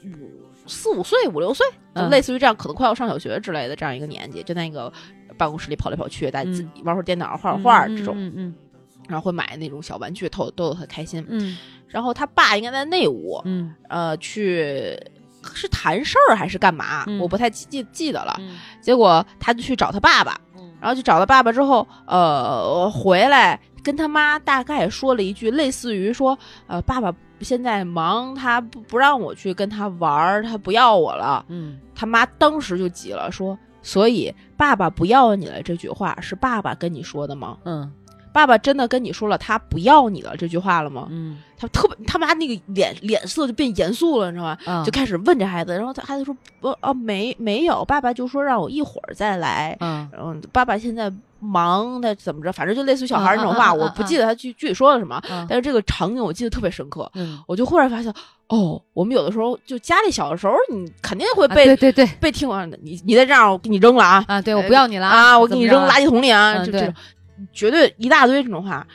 [0.66, 1.66] 四五岁、五六岁，
[1.96, 4.92] 就嗯类似于这样，可能快要上小学之类的这样一个年纪，就在那个
[5.38, 8.54] 办公室里跑来跑去，大家自己玩会儿电脑、画会儿画这种。
[9.08, 11.26] 然后会买那种小玩具逗逗得他开心。
[11.28, 11.58] 嗯。
[11.88, 13.74] 然后他爸应该在内屋，嗯。
[13.88, 14.96] 呃，去
[15.54, 18.36] 是谈事儿还是干嘛，嗯我不太记记记得了。
[18.40, 26.38] 嗯结果他就去找他爸爸，嗯然后去找他爸爸之后，呃，回来跟他妈大概说了一句，类似于说，
[26.68, 31.46] 呃，爸爸现在忙，他不不让我去跟他玩儿，他不要我了。
[31.50, 37.58] 嗯他妈当时就急了，说，所以爸爸不要你了这句话是爸爸跟你说的吗？
[37.66, 37.92] 嗯
[38.32, 41.08] 爸爸真的跟你说了他不要你了这句话了吗？
[41.10, 41.38] 嗯。
[41.62, 44.58] 他特别他妈那个脸脸色就变严肃了，你知道吗？
[44.66, 50.08] 啊就开始问这孩子，然后他孩子说不啊没没有，爸爸就说让我一会儿再来，嗯。
[50.14, 51.12] 然后爸爸现在
[51.42, 55.46] 忙，他怎么着，反正就类似于小孩儿那种话，我不记得他具具体说了什么，嗯。
[55.50, 57.12] 但是这个场景我记得特别深刻。
[57.16, 58.14] 嗯，我就忽然发现，
[58.48, 62.06] 哦，我们有的时候就家里小的时候，你肯定会啊被、对对对。
[62.22, 64.24] 被听完的，你你再这样，我给你扔了啊。
[64.30, 66.06] 啊，对我不要你了啊，我给你扔垃圾。
[66.08, 66.94] 桶里啊，嗯就这种
[67.52, 68.86] 绝对一大堆这种话。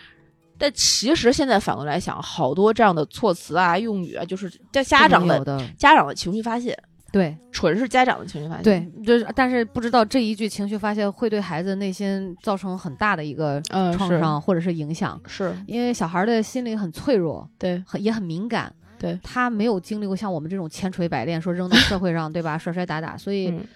[0.56, 6.78] 但其实现在反过来想，好多这样的措辞啊、用语啊，就是在家长的的家长的情绪发泄，
[7.10, 8.62] 对纯是家长的情绪发泄。
[8.62, 18.72] 对，就是但是不知道这一句情绪发泄会对孩子内心造成很大的一个嗯，创伤或者是影响，是，因为小孩的心理很脆弱，对很也很敏感。
[18.96, 22.56] 对他没有经历过像我们这种千锤百炼，说扔到社会上， 对吧？
[22.56, 23.66] 摔摔打打，所以、嗯。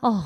[0.00, 0.22] 哦，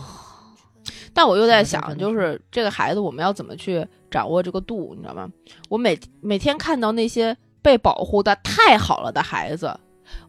[1.19, 5.29] 但我又在想，就是这个孩子，我们要怎么去掌握这个度，你知道吗？
[5.69, 9.77] 我每每天看到那些被保护的太好了的孩子，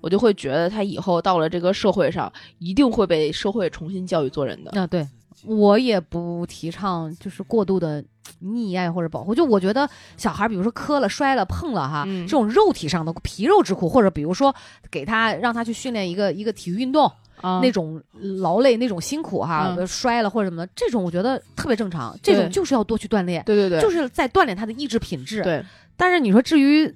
[0.01, 4.71] 我就会觉得他以后到了这个社会上，一定会被社会重新教育做人的。
[4.73, 5.07] 那、对
[5.45, 8.03] 我也不提倡就是过度的
[8.43, 9.33] 溺爱或者保护。
[9.33, 14.53] 就我觉得小孩，比如说磕了、摔了、碰了哈，嗯这种肉体上的皮肉之苦，或者比如说
[14.89, 17.05] 给他让他去训练一个一个体育运动，
[17.41, 18.01] 啊那种
[18.39, 22.17] 劳累、那种辛苦哈，嗯摔了或者什么的，这种我觉得特别正常。
[22.21, 25.41] 这种就是要多去锻炼，对对对，就是在锻炼他的意志品质。
[25.43, 25.63] 对，
[25.95, 26.93] 但是你说至于。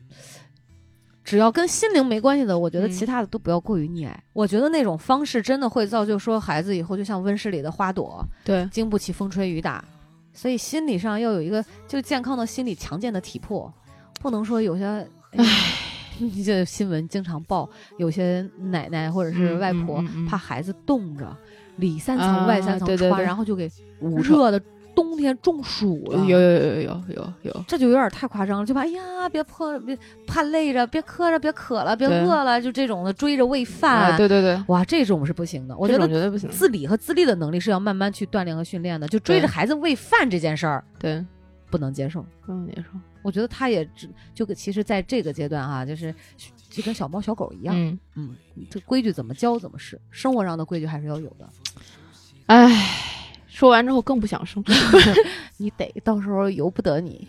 [1.26, 4.24] 只要跟心灵没关系的，我觉得嗯其他的都不要过于溺爱。
[4.34, 9.82] 我觉得那种方式真的会造就说孩子以后就像温室里的花朵，对经不起风吹雨打。
[10.34, 13.72] 所以心理上要有一个就健康的心理、强健的体魄，
[14.20, 14.86] 不能说有些
[15.32, 15.46] 唉，
[16.44, 21.36] 这新闻经常报，有些奶奶或者是嗯外婆、怕孩子冻着，
[21.78, 23.24] 里三层、啊外三层穿，对对对。
[23.24, 23.70] 然后就给
[24.02, 24.62] 捂热的
[24.96, 26.26] 冬天中暑了。
[26.26, 35.76] 有有有有有有有，这就有点太夸张了，就怕哎呀，别破，别怕累着，别磕着，别渴了，别饿了，就这种的追着喂饭，啊，对对对，哇，这种是不行的。
[35.78, 36.50] 我觉得绝对不行。
[36.50, 41.26] 自理和自立的能力是要慢慢去锻炼和训练的，就追着孩子喂饭这件事儿对，
[41.70, 42.26] 不能接受。
[42.46, 46.14] 不能接受，我觉得他也只就跟其实在这个阶段哈、就是
[46.70, 48.36] 就跟小猫小狗一样，嗯，嗯，
[48.70, 51.50] 这规矩怎么教怎么是，生活上的规矩还是要有的。
[52.48, 52.70] 唉，
[53.54, 54.64] 说完之后更不想生，
[55.58, 57.28] 你得到时候由不得你，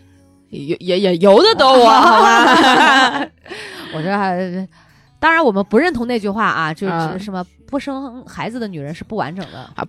[0.49, 3.21] 也也也由得得我， 好吧？
[3.95, 4.67] 我这还。
[5.21, 9.85] 当然，我们不认同那句话啊，就是啊什么不生孩子的女人是不完整的啊，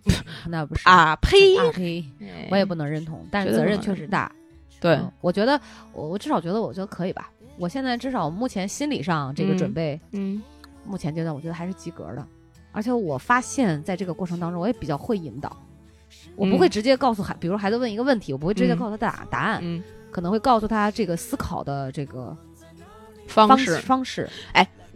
[0.48, 1.58] 那不是啊呸！
[1.58, 2.04] 啊呸，
[2.52, 4.32] 我也不能认同，但是责任确实大。
[4.80, 5.60] 对，嗯我觉得
[5.94, 7.30] 我我至少觉得我觉得可以吧。
[7.58, 10.42] 我现在至少目前心理上这个嗯准备，嗯
[10.86, 12.26] 目前阶段我觉得还是及格的。
[12.72, 15.56] 而且我发现在这个过程当中，我也比较会引导。
[16.36, 22.36] 我不会嗯直接告诉孩，比如孩子问一个问题，我不会直接嗯告诉他答答案，嗯，可能会告诉他这个思考的这个
[23.28, 23.78] 方方式。
[23.78, 24.30] 方式。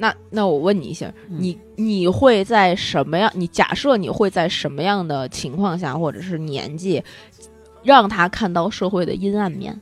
[0.01, 3.29] 那那我问你一下，嗯你你会在什么样？
[3.35, 7.03] 你假设你会在什么样的情况下，或者是年纪，
[7.83, 9.77] 让他看到社会的阴暗面？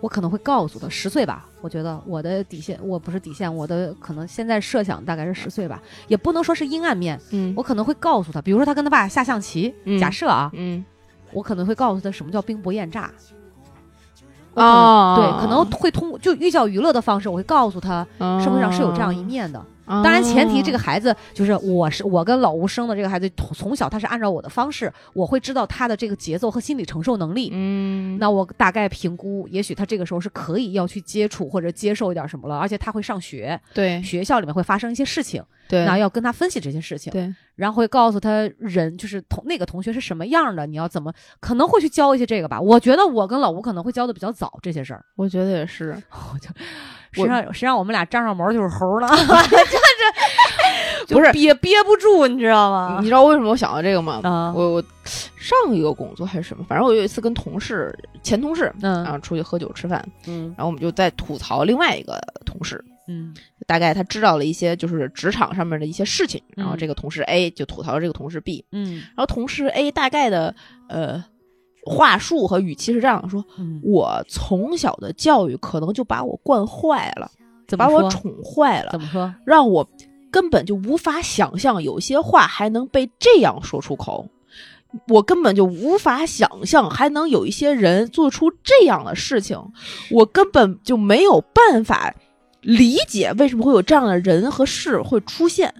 [0.00, 10.84] 我可能会告诉他十岁吧，我觉得我的底线，我不是底线，我的可能现在设想大概是十岁吧，也不能说是阴暗面，嗯我可能会告诉他，比如说他跟他爸下象棋，嗯假设啊，嗯
[11.32, 13.10] 我可能会告诉他什么叫兵不厌诈。
[14.54, 19.58] 哦对，可能会通过就寓教于乐的方式，我会告诉他社会上是有这样一面的。
[19.58, 27.50] 哦，当然，前提这个孩子就是我是我跟老吴生的这个孩子，从从小他是按照我的方式，我会知道他的这个节奏和心理承受能力。
[27.52, 42.60] 嗯，那我大概评估，也许他这个时候是可以要去接触或者接受一点什么了，而且他会上学，对学校里面会发生一些事情，对，那要跟他分析这些事情，对然后会告诉他人就是同那个同学是什么样的，你要怎么可能会去教一些这个吧。
[42.60, 45.96] 我觉得我跟老吴可能会教的比较早这些事儿，我觉得也是。
[46.32, 46.48] 我就
[47.12, 49.08] 实际上实际上我们俩张上毛就是猴了，
[51.06, 51.32] 就 不是。
[51.32, 52.98] 憋憋不住，你知道吗？
[53.00, 53.06] 你？
[53.06, 54.20] 知道为什么我想到这个吗？
[54.24, 54.84] 啊，我我
[55.36, 59.04] 上一个工作还是什么，反正我有一次跟同事前同事嗯。
[59.04, 60.54] 啊出去喝酒吃饭，嗯。
[60.56, 63.34] 然后我们就在吐槽另外一个同事，嗯。
[63.66, 66.78] 大概他知道了一些就是职场上面的一些事情，然后嗯。
[66.78, 68.96] 这个同事 A 就吐槽这个同事 B，嗯。
[68.96, 70.54] 然后同事 A 大概的
[70.88, 71.22] 呃
[71.84, 77.30] 话术和语气是这样说：嗯，我从小的教育可能就把我惯坏了，
[77.66, 77.98] 怎么说？
[77.98, 79.34] 把我宠坏了怎，么说？
[79.44, 79.88] 让我
[80.30, 84.26] 根本就无法想象有些话还能被这样说出口。
[85.08, 89.58] 我根本就无法想象还能有一些人做出这样的事情，
[90.10, 92.14] 我根本就没有办法
[92.62, 95.72] 理解为什么会有这样的人和事会出现。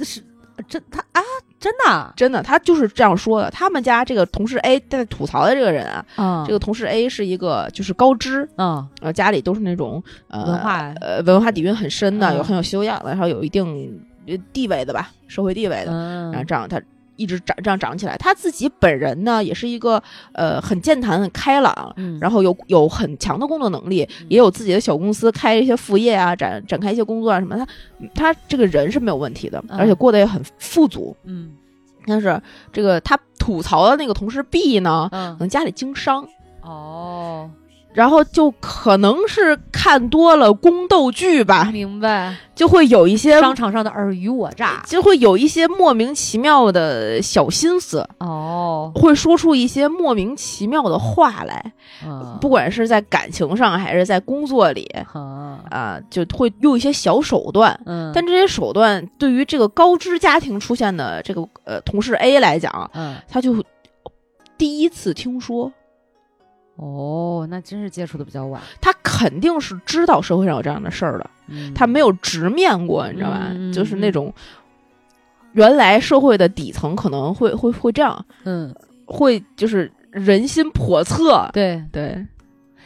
[0.00, 0.22] 是
[0.66, 1.20] 真他啊，
[1.60, 3.50] 真的啊真的，他就是这样说的。
[3.50, 16.80] 他们家这个同事 A 在吐槽的这个人啊，啊这个同事 A 是一个就是高知，嗯呃，家里都是那种呃文化呃文化底蕴很深的，嗯有很有修养的，然后有一定呃地位的吧，社会地位的，嗯然后这样他
[17.18, 18.16] 一直长这样长起来。
[18.16, 20.02] 他自己本人呢，也是一个
[20.32, 27.54] 呃很健谈、很开朗，嗯然后有有很强的工作能力，也有自己的小公司，开一些副业啊，展展开一些工作啊什么。
[27.58, 27.66] 他
[28.14, 31.14] 他这个人是没有问题的，嗯而且过得也很富足。
[31.24, 31.50] 嗯
[32.06, 32.40] 但是
[32.72, 36.26] 这个他吐槽的那个同事 B 呢，可嗯能家里经商。
[36.62, 37.50] 哦，
[37.98, 42.32] 然后就可能是看多了宫斗剧吧，明白。
[42.54, 44.80] 就会有一些商场上的尔虞我诈。
[44.86, 51.72] 就会有一些莫名其妙的小心思，哦，会说出一些莫名其妙的话来，
[52.06, 52.38] 嗯。
[52.40, 55.58] 不管是在感情上还是在工作里嗯。
[55.68, 57.76] 啊、就会用一些小手段。
[57.84, 63.16] 嗯，但这些手段对于这个高知家庭出现的这个呃同事 A 来讲，嗯。
[63.28, 63.64] 他就
[64.56, 65.72] 第一次听说，
[66.78, 73.50] 哦，那真是接触的比较晚，他肯定是知道社会上有这样的事儿的，嗯他没有直面过，你知道吧？
[73.72, 74.32] 就是那种
[75.54, 78.72] 原来社会的底层可能会会会这样，嗯，
[79.06, 81.50] 会就是人心叵测。
[81.52, 82.24] 对对，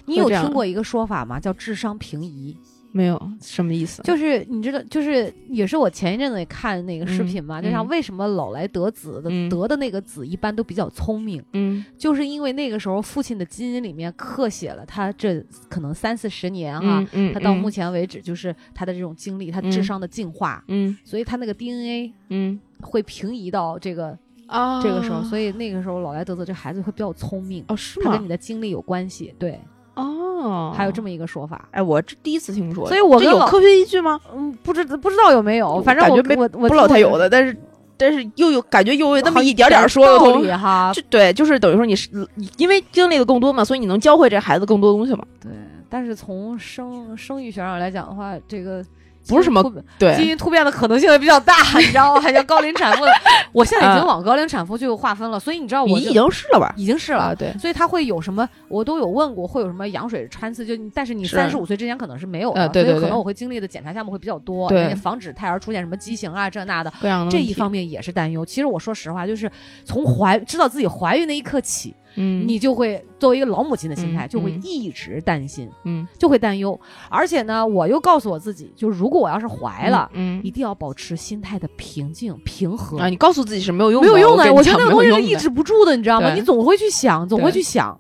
[0.06, 1.38] 你有听过一个说法吗？
[1.38, 2.56] 叫智商平移。
[2.92, 4.02] 没有什么意思。
[4.02, 7.88] 就是你知道，就是也是我前一阵子也看那个视频嘛，嗯就像嗯。
[7.88, 9.48] 为什么老来得子的、嗯。
[9.48, 11.84] 得的那个子一般都比较聪明，嗯。
[11.98, 17.56] 就是因为那个时候父亲的基因里面刻写了他这可能三四十年哈、嗯嗯，他到嗯。
[17.56, 22.60] 目前为止就是他的这种经历，他嗯智商的进化，嗯所以他那个 DNA 嗯。
[22.82, 24.82] 会平移到这个、啊。
[24.82, 28.10] 这个时候，所以那个时候老来得子这孩子会比较聪明，哦是吗？
[28.10, 28.28] 他跟你？
[28.28, 29.60] 的经历有关系，对，
[29.94, 31.68] 哦，还有这么一个说法。
[31.70, 34.20] 哎，我这第一次听说，所以我跟老这有科学依据吗？
[34.34, 37.56] 嗯，不知不知道有没有，反正我感觉没我我不老听过这太有的，但是
[37.96, 42.08] 但是又有感觉又有那么一点点说的道通理哈，就对，就是等于说你是
[42.56, 45.24] 因为经历的更多嘛，所以你能教会这孩子更多东西嘛。
[45.40, 45.52] 对，
[45.88, 48.84] 但是从生生育学上来讲的话，这个
[49.28, 52.32] 不是什么基因突基，因突变的可能性也比较大， 你知道吗？
[52.32, 53.04] 像高龄产妇，
[53.52, 56.72] 我现在已经啊往高龄产妇就划分了，所以你知道我已经是了吧？
[56.76, 57.22] 已经是了。
[57.22, 58.48] 啊，对，所以他会有什么？
[58.68, 60.64] 我都有问过，会有什么羊水穿刺？
[60.66, 66.92] 就但是你是三十五岁之前可能是没有的，所以可能我会经历的检查项目会比较多，对防止胎儿出现什么畸形啊这那的
[67.30, 68.44] 这一方面也是担忧。
[68.44, 69.50] 其实我说实话，就是
[69.84, 76.78] 从怀知道自己怀孕那一刻起，嗯，你就会作为一个老母亲的心态，嗯就会嗯一直担心，嗯就会担忧。
[77.08, 82.98] 而且呢，我又告诉我自己，就如果我要是怀了，嗯一定要保持心态的平静、平和。
[82.98, 86.34] 啊，你告诉自己是没有用的，没有用的，我觉得那个东西是抑制不住的，你知道吗？
[86.34, 87.98] 你总会去想，总会去想。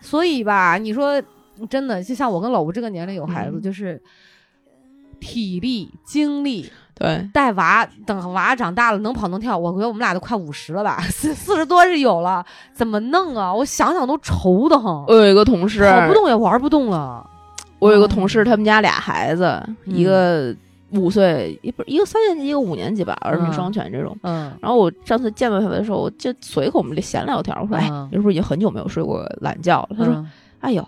[0.00, 1.22] 所以吧，你说
[1.68, 4.00] 真的，就像我跟老吴这个年龄有孩子，嗯就是
[5.20, 6.70] 体力、精力，
[7.00, 12.44] 对，带娃，等娃长大了能跑能跳，我觉得我们俩都快五十了吧， 四四十多是有了，
[12.74, 13.52] 怎么弄啊？
[13.52, 17.26] 我想想都愁得慌，我有一个同事，跑不动也玩不动了。
[17.78, 20.54] 我有一个同事，他们家俩孩子，嗯一个
[20.90, 24.14] 五岁，一不是一个三年级，一个五年级吧，儿女嗯双全这种。
[24.22, 30.30] 嗯然后我上次见到他的时候，我就随口我们这闲聊天，我说：“哎嗯，你是不是已经很久没有睡过懒觉了？”他说：“嗯
[30.60, 30.86] 哎呦，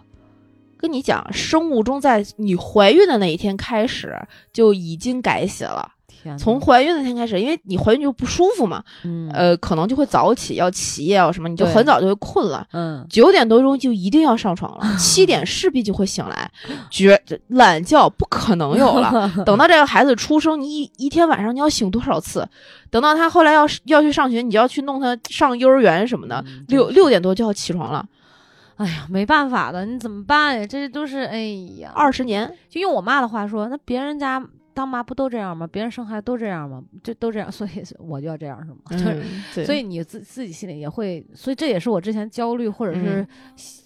[0.77, 4.15] 跟你讲，生物钟在你怀孕的那一天开始
[4.53, 5.91] 就已经改写了。
[6.23, 12.67] 天，从怀孕那天开始，因为你怀孕就不舒服嘛，嗯呃，可能就会早起，要起夜要什么，你就很早就会困了。
[12.73, 16.51] 嗯九点多钟就一定要上床了， 七点势必就会醒来，
[16.91, 19.31] 绝懒觉不可能有了。
[19.45, 22.49] 等到这个孩子出生，你一一天晚上你要醒多少次？
[22.91, 28.05] 等到他后来要要去上学，你要去弄他上幼儿园什么的，嗯六六点多就要起床了，
[28.77, 30.67] 哎呀，没办法的，你怎么办呀？
[30.67, 31.39] 这都是哎
[31.79, 32.53] 呀，二十年。
[32.69, 34.43] 就用我妈的话说，那别人家
[34.75, 35.67] 当妈不都这样吗？
[35.67, 36.83] 别人生孩子都这样吗？
[37.03, 38.79] 就都这样，所以我就要这样是吗？
[38.91, 39.23] 就是
[39.55, 43.29] 嗯，所以你自自己心里也会，所以这也是我之前焦虑或者是、嗯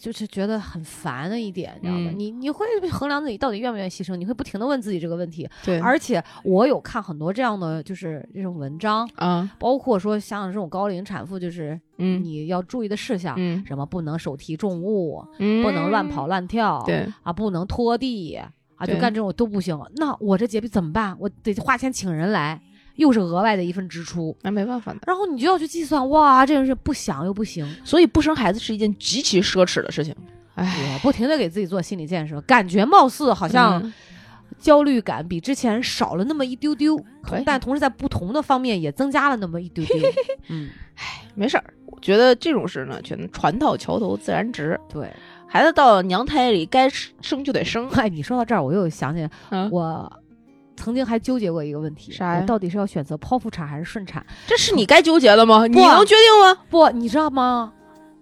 [0.00, 2.10] 就是觉得很烦的一点，你知道吗？
[2.12, 5.48] 嗯你你会衡量自己到底愿不愿意牺牲，你会不停的问自己这个问题。
[5.64, 18.38] 对，而且我有看很多这样的就是这种文章，啊，包括说像这种高龄产妇，就是嗯你要注意的事项，嗯什么不能手提重物，嗯，不能乱跑乱跳，对，啊，不能拖地
[18.76, 19.78] 啊，就干这种都不行。
[19.96, 21.16] 那我这洁癖怎么办？
[21.18, 22.60] 我得花钱请人来，
[22.96, 25.00] 又是额外的一份支出，那没办法的。
[25.06, 30.14] 然后你就要去计算，哇，这件事不想又不行，所以不生孩子是一件极其奢侈的事情。
[30.54, 33.92] 哎，我不停的给自己做心理建设，感觉貌似好像嗯
[34.58, 36.98] 焦虑感比之前少了那么一丢丢
[37.44, 39.96] 但同时在不同的方面也增加了那么一丢丢。
[40.48, 40.70] 嗯，
[41.34, 44.78] 没事儿，我觉得这种事呢，全船到桥头自然直。
[44.88, 45.10] 对。
[45.48, 46.88] 孩子到了娘胎里，该
[47.20, 47.88] 生就得生。
[47.90, 50.10] 哎，你说到这儿，我又想起来，嗯，我
[50.76, 54.24] 曾经还纠结过一个问题，啥呀到底是要选择剖腹产还是顺产？
[54.46, 55.66] 这是你该纠结的吗？
[55.66, 56.60] 你能决定吗？
[56.68, 57.72] 不，你知道吗？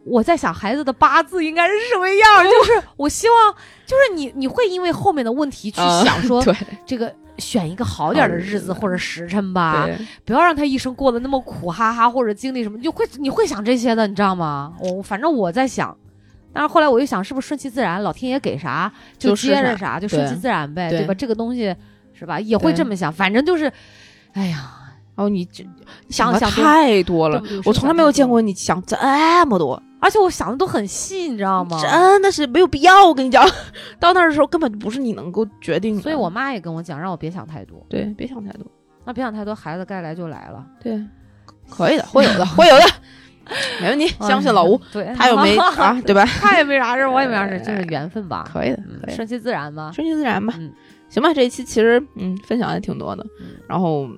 [0.05, 3.55] 我在想孩子的八字应该是什么样， 就是我希望，
[3.87, 6.55] 就是你你会因为后面的问题去啊想说， 对
[6.85, 9.89] 这个选一个好点儿的日子或者时辰吧，
[10.27, 14.75] 不要让他一生过得那么苦哈哈，或者经历什么，你就会你会想这些的，你知道吗？
[14.79, 15.97] 我反正我在想，
[16.55, 21.13] 但是后来我又想，是不是顺其自然，老天爷给啥就是接着啥啥，就顺其自然呗，对对吧？
[21.13, 21.75] 这个东西
[22.13, 23.71] 是吧，也会这么想，反正就是，
[24.33, 24.73] 哎呀，
[25.17, 25.67] 哦，你这
[26.09, 28.97] 想想太多了我从来没有见过你想这
[29.47, 31.81] 么多，而且我想的都很细，你知道吗？
[31.83, 33.07] 真的是没有必要。
[33.07, 33.45] 我跟你讲，
[33.99, 36.03] 到那儿的时候根本就不是你能够决定的。
[36.03, 37.85] 所以我妈也跟我讲，让我别想太多。
[37.89, 38.67] 对别想太多，
[39.05, 41.03] 那别想太多，孩子该来就来了，对，
[41.69, 42.85] 可以的，会有的，会有的，
[43.80, 44.07] 没问题。
[44.20, 46.24] 相信老吴，对，他又没 啊，对吧？
[46.40, 48.70] 他也没啥事，我也没啥事，就是缘分吧，可以
[49.03, 49.90] 的，顺其自然吧。
[49.95, 50.55] 顺其自然吧。
[50.59, 50.72] 嗯
[51.11, 54.09] 行吧，这一期其实嗯分享也挺多的，嗯然后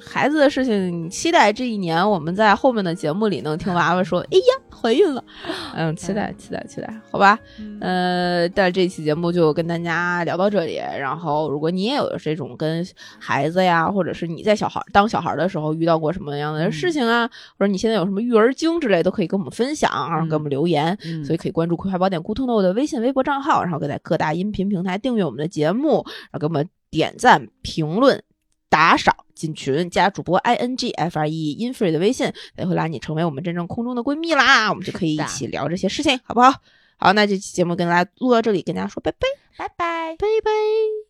[0.00, 5.24] 孩子的事情，期待这一年我们在后面的节目里能听娃娃说，哎呀怀孕了，
[5.74, 10.76] 嗯，期待期待期待，好吧，嗯呃，但这期节目就跟大家聊到这里。
[10.76, 12.86] 然后，如果你也有这种跟
[13.18, 17.28] 孩子呀，或者是你在小孩当小孩的时候遇到过什么样的事情啊，
[17.58, 20.96] 或者你现在有什么育儿经之类，都可以跟我们分享，然后给我们留言。
[21.04, 28.22] 嗯所以可以关注“葵花宝典 Good Know” 的微信、微博账号，然后在各大音频平台订阅我们的节目，然后给我们点赞、评论、
[28.68, 36.52] 打赏、进群，加主播 i n g f r e infree 的微信，也会拉你成为我们真正空中的闺蜜啦，我们就可以一起聊这些事情，好不好？
[36.98, 40.16] 好，那这期节目跟大家录到这里，跟大家说拜拜，拜拜。
[40.16, 41.05] 拜拜。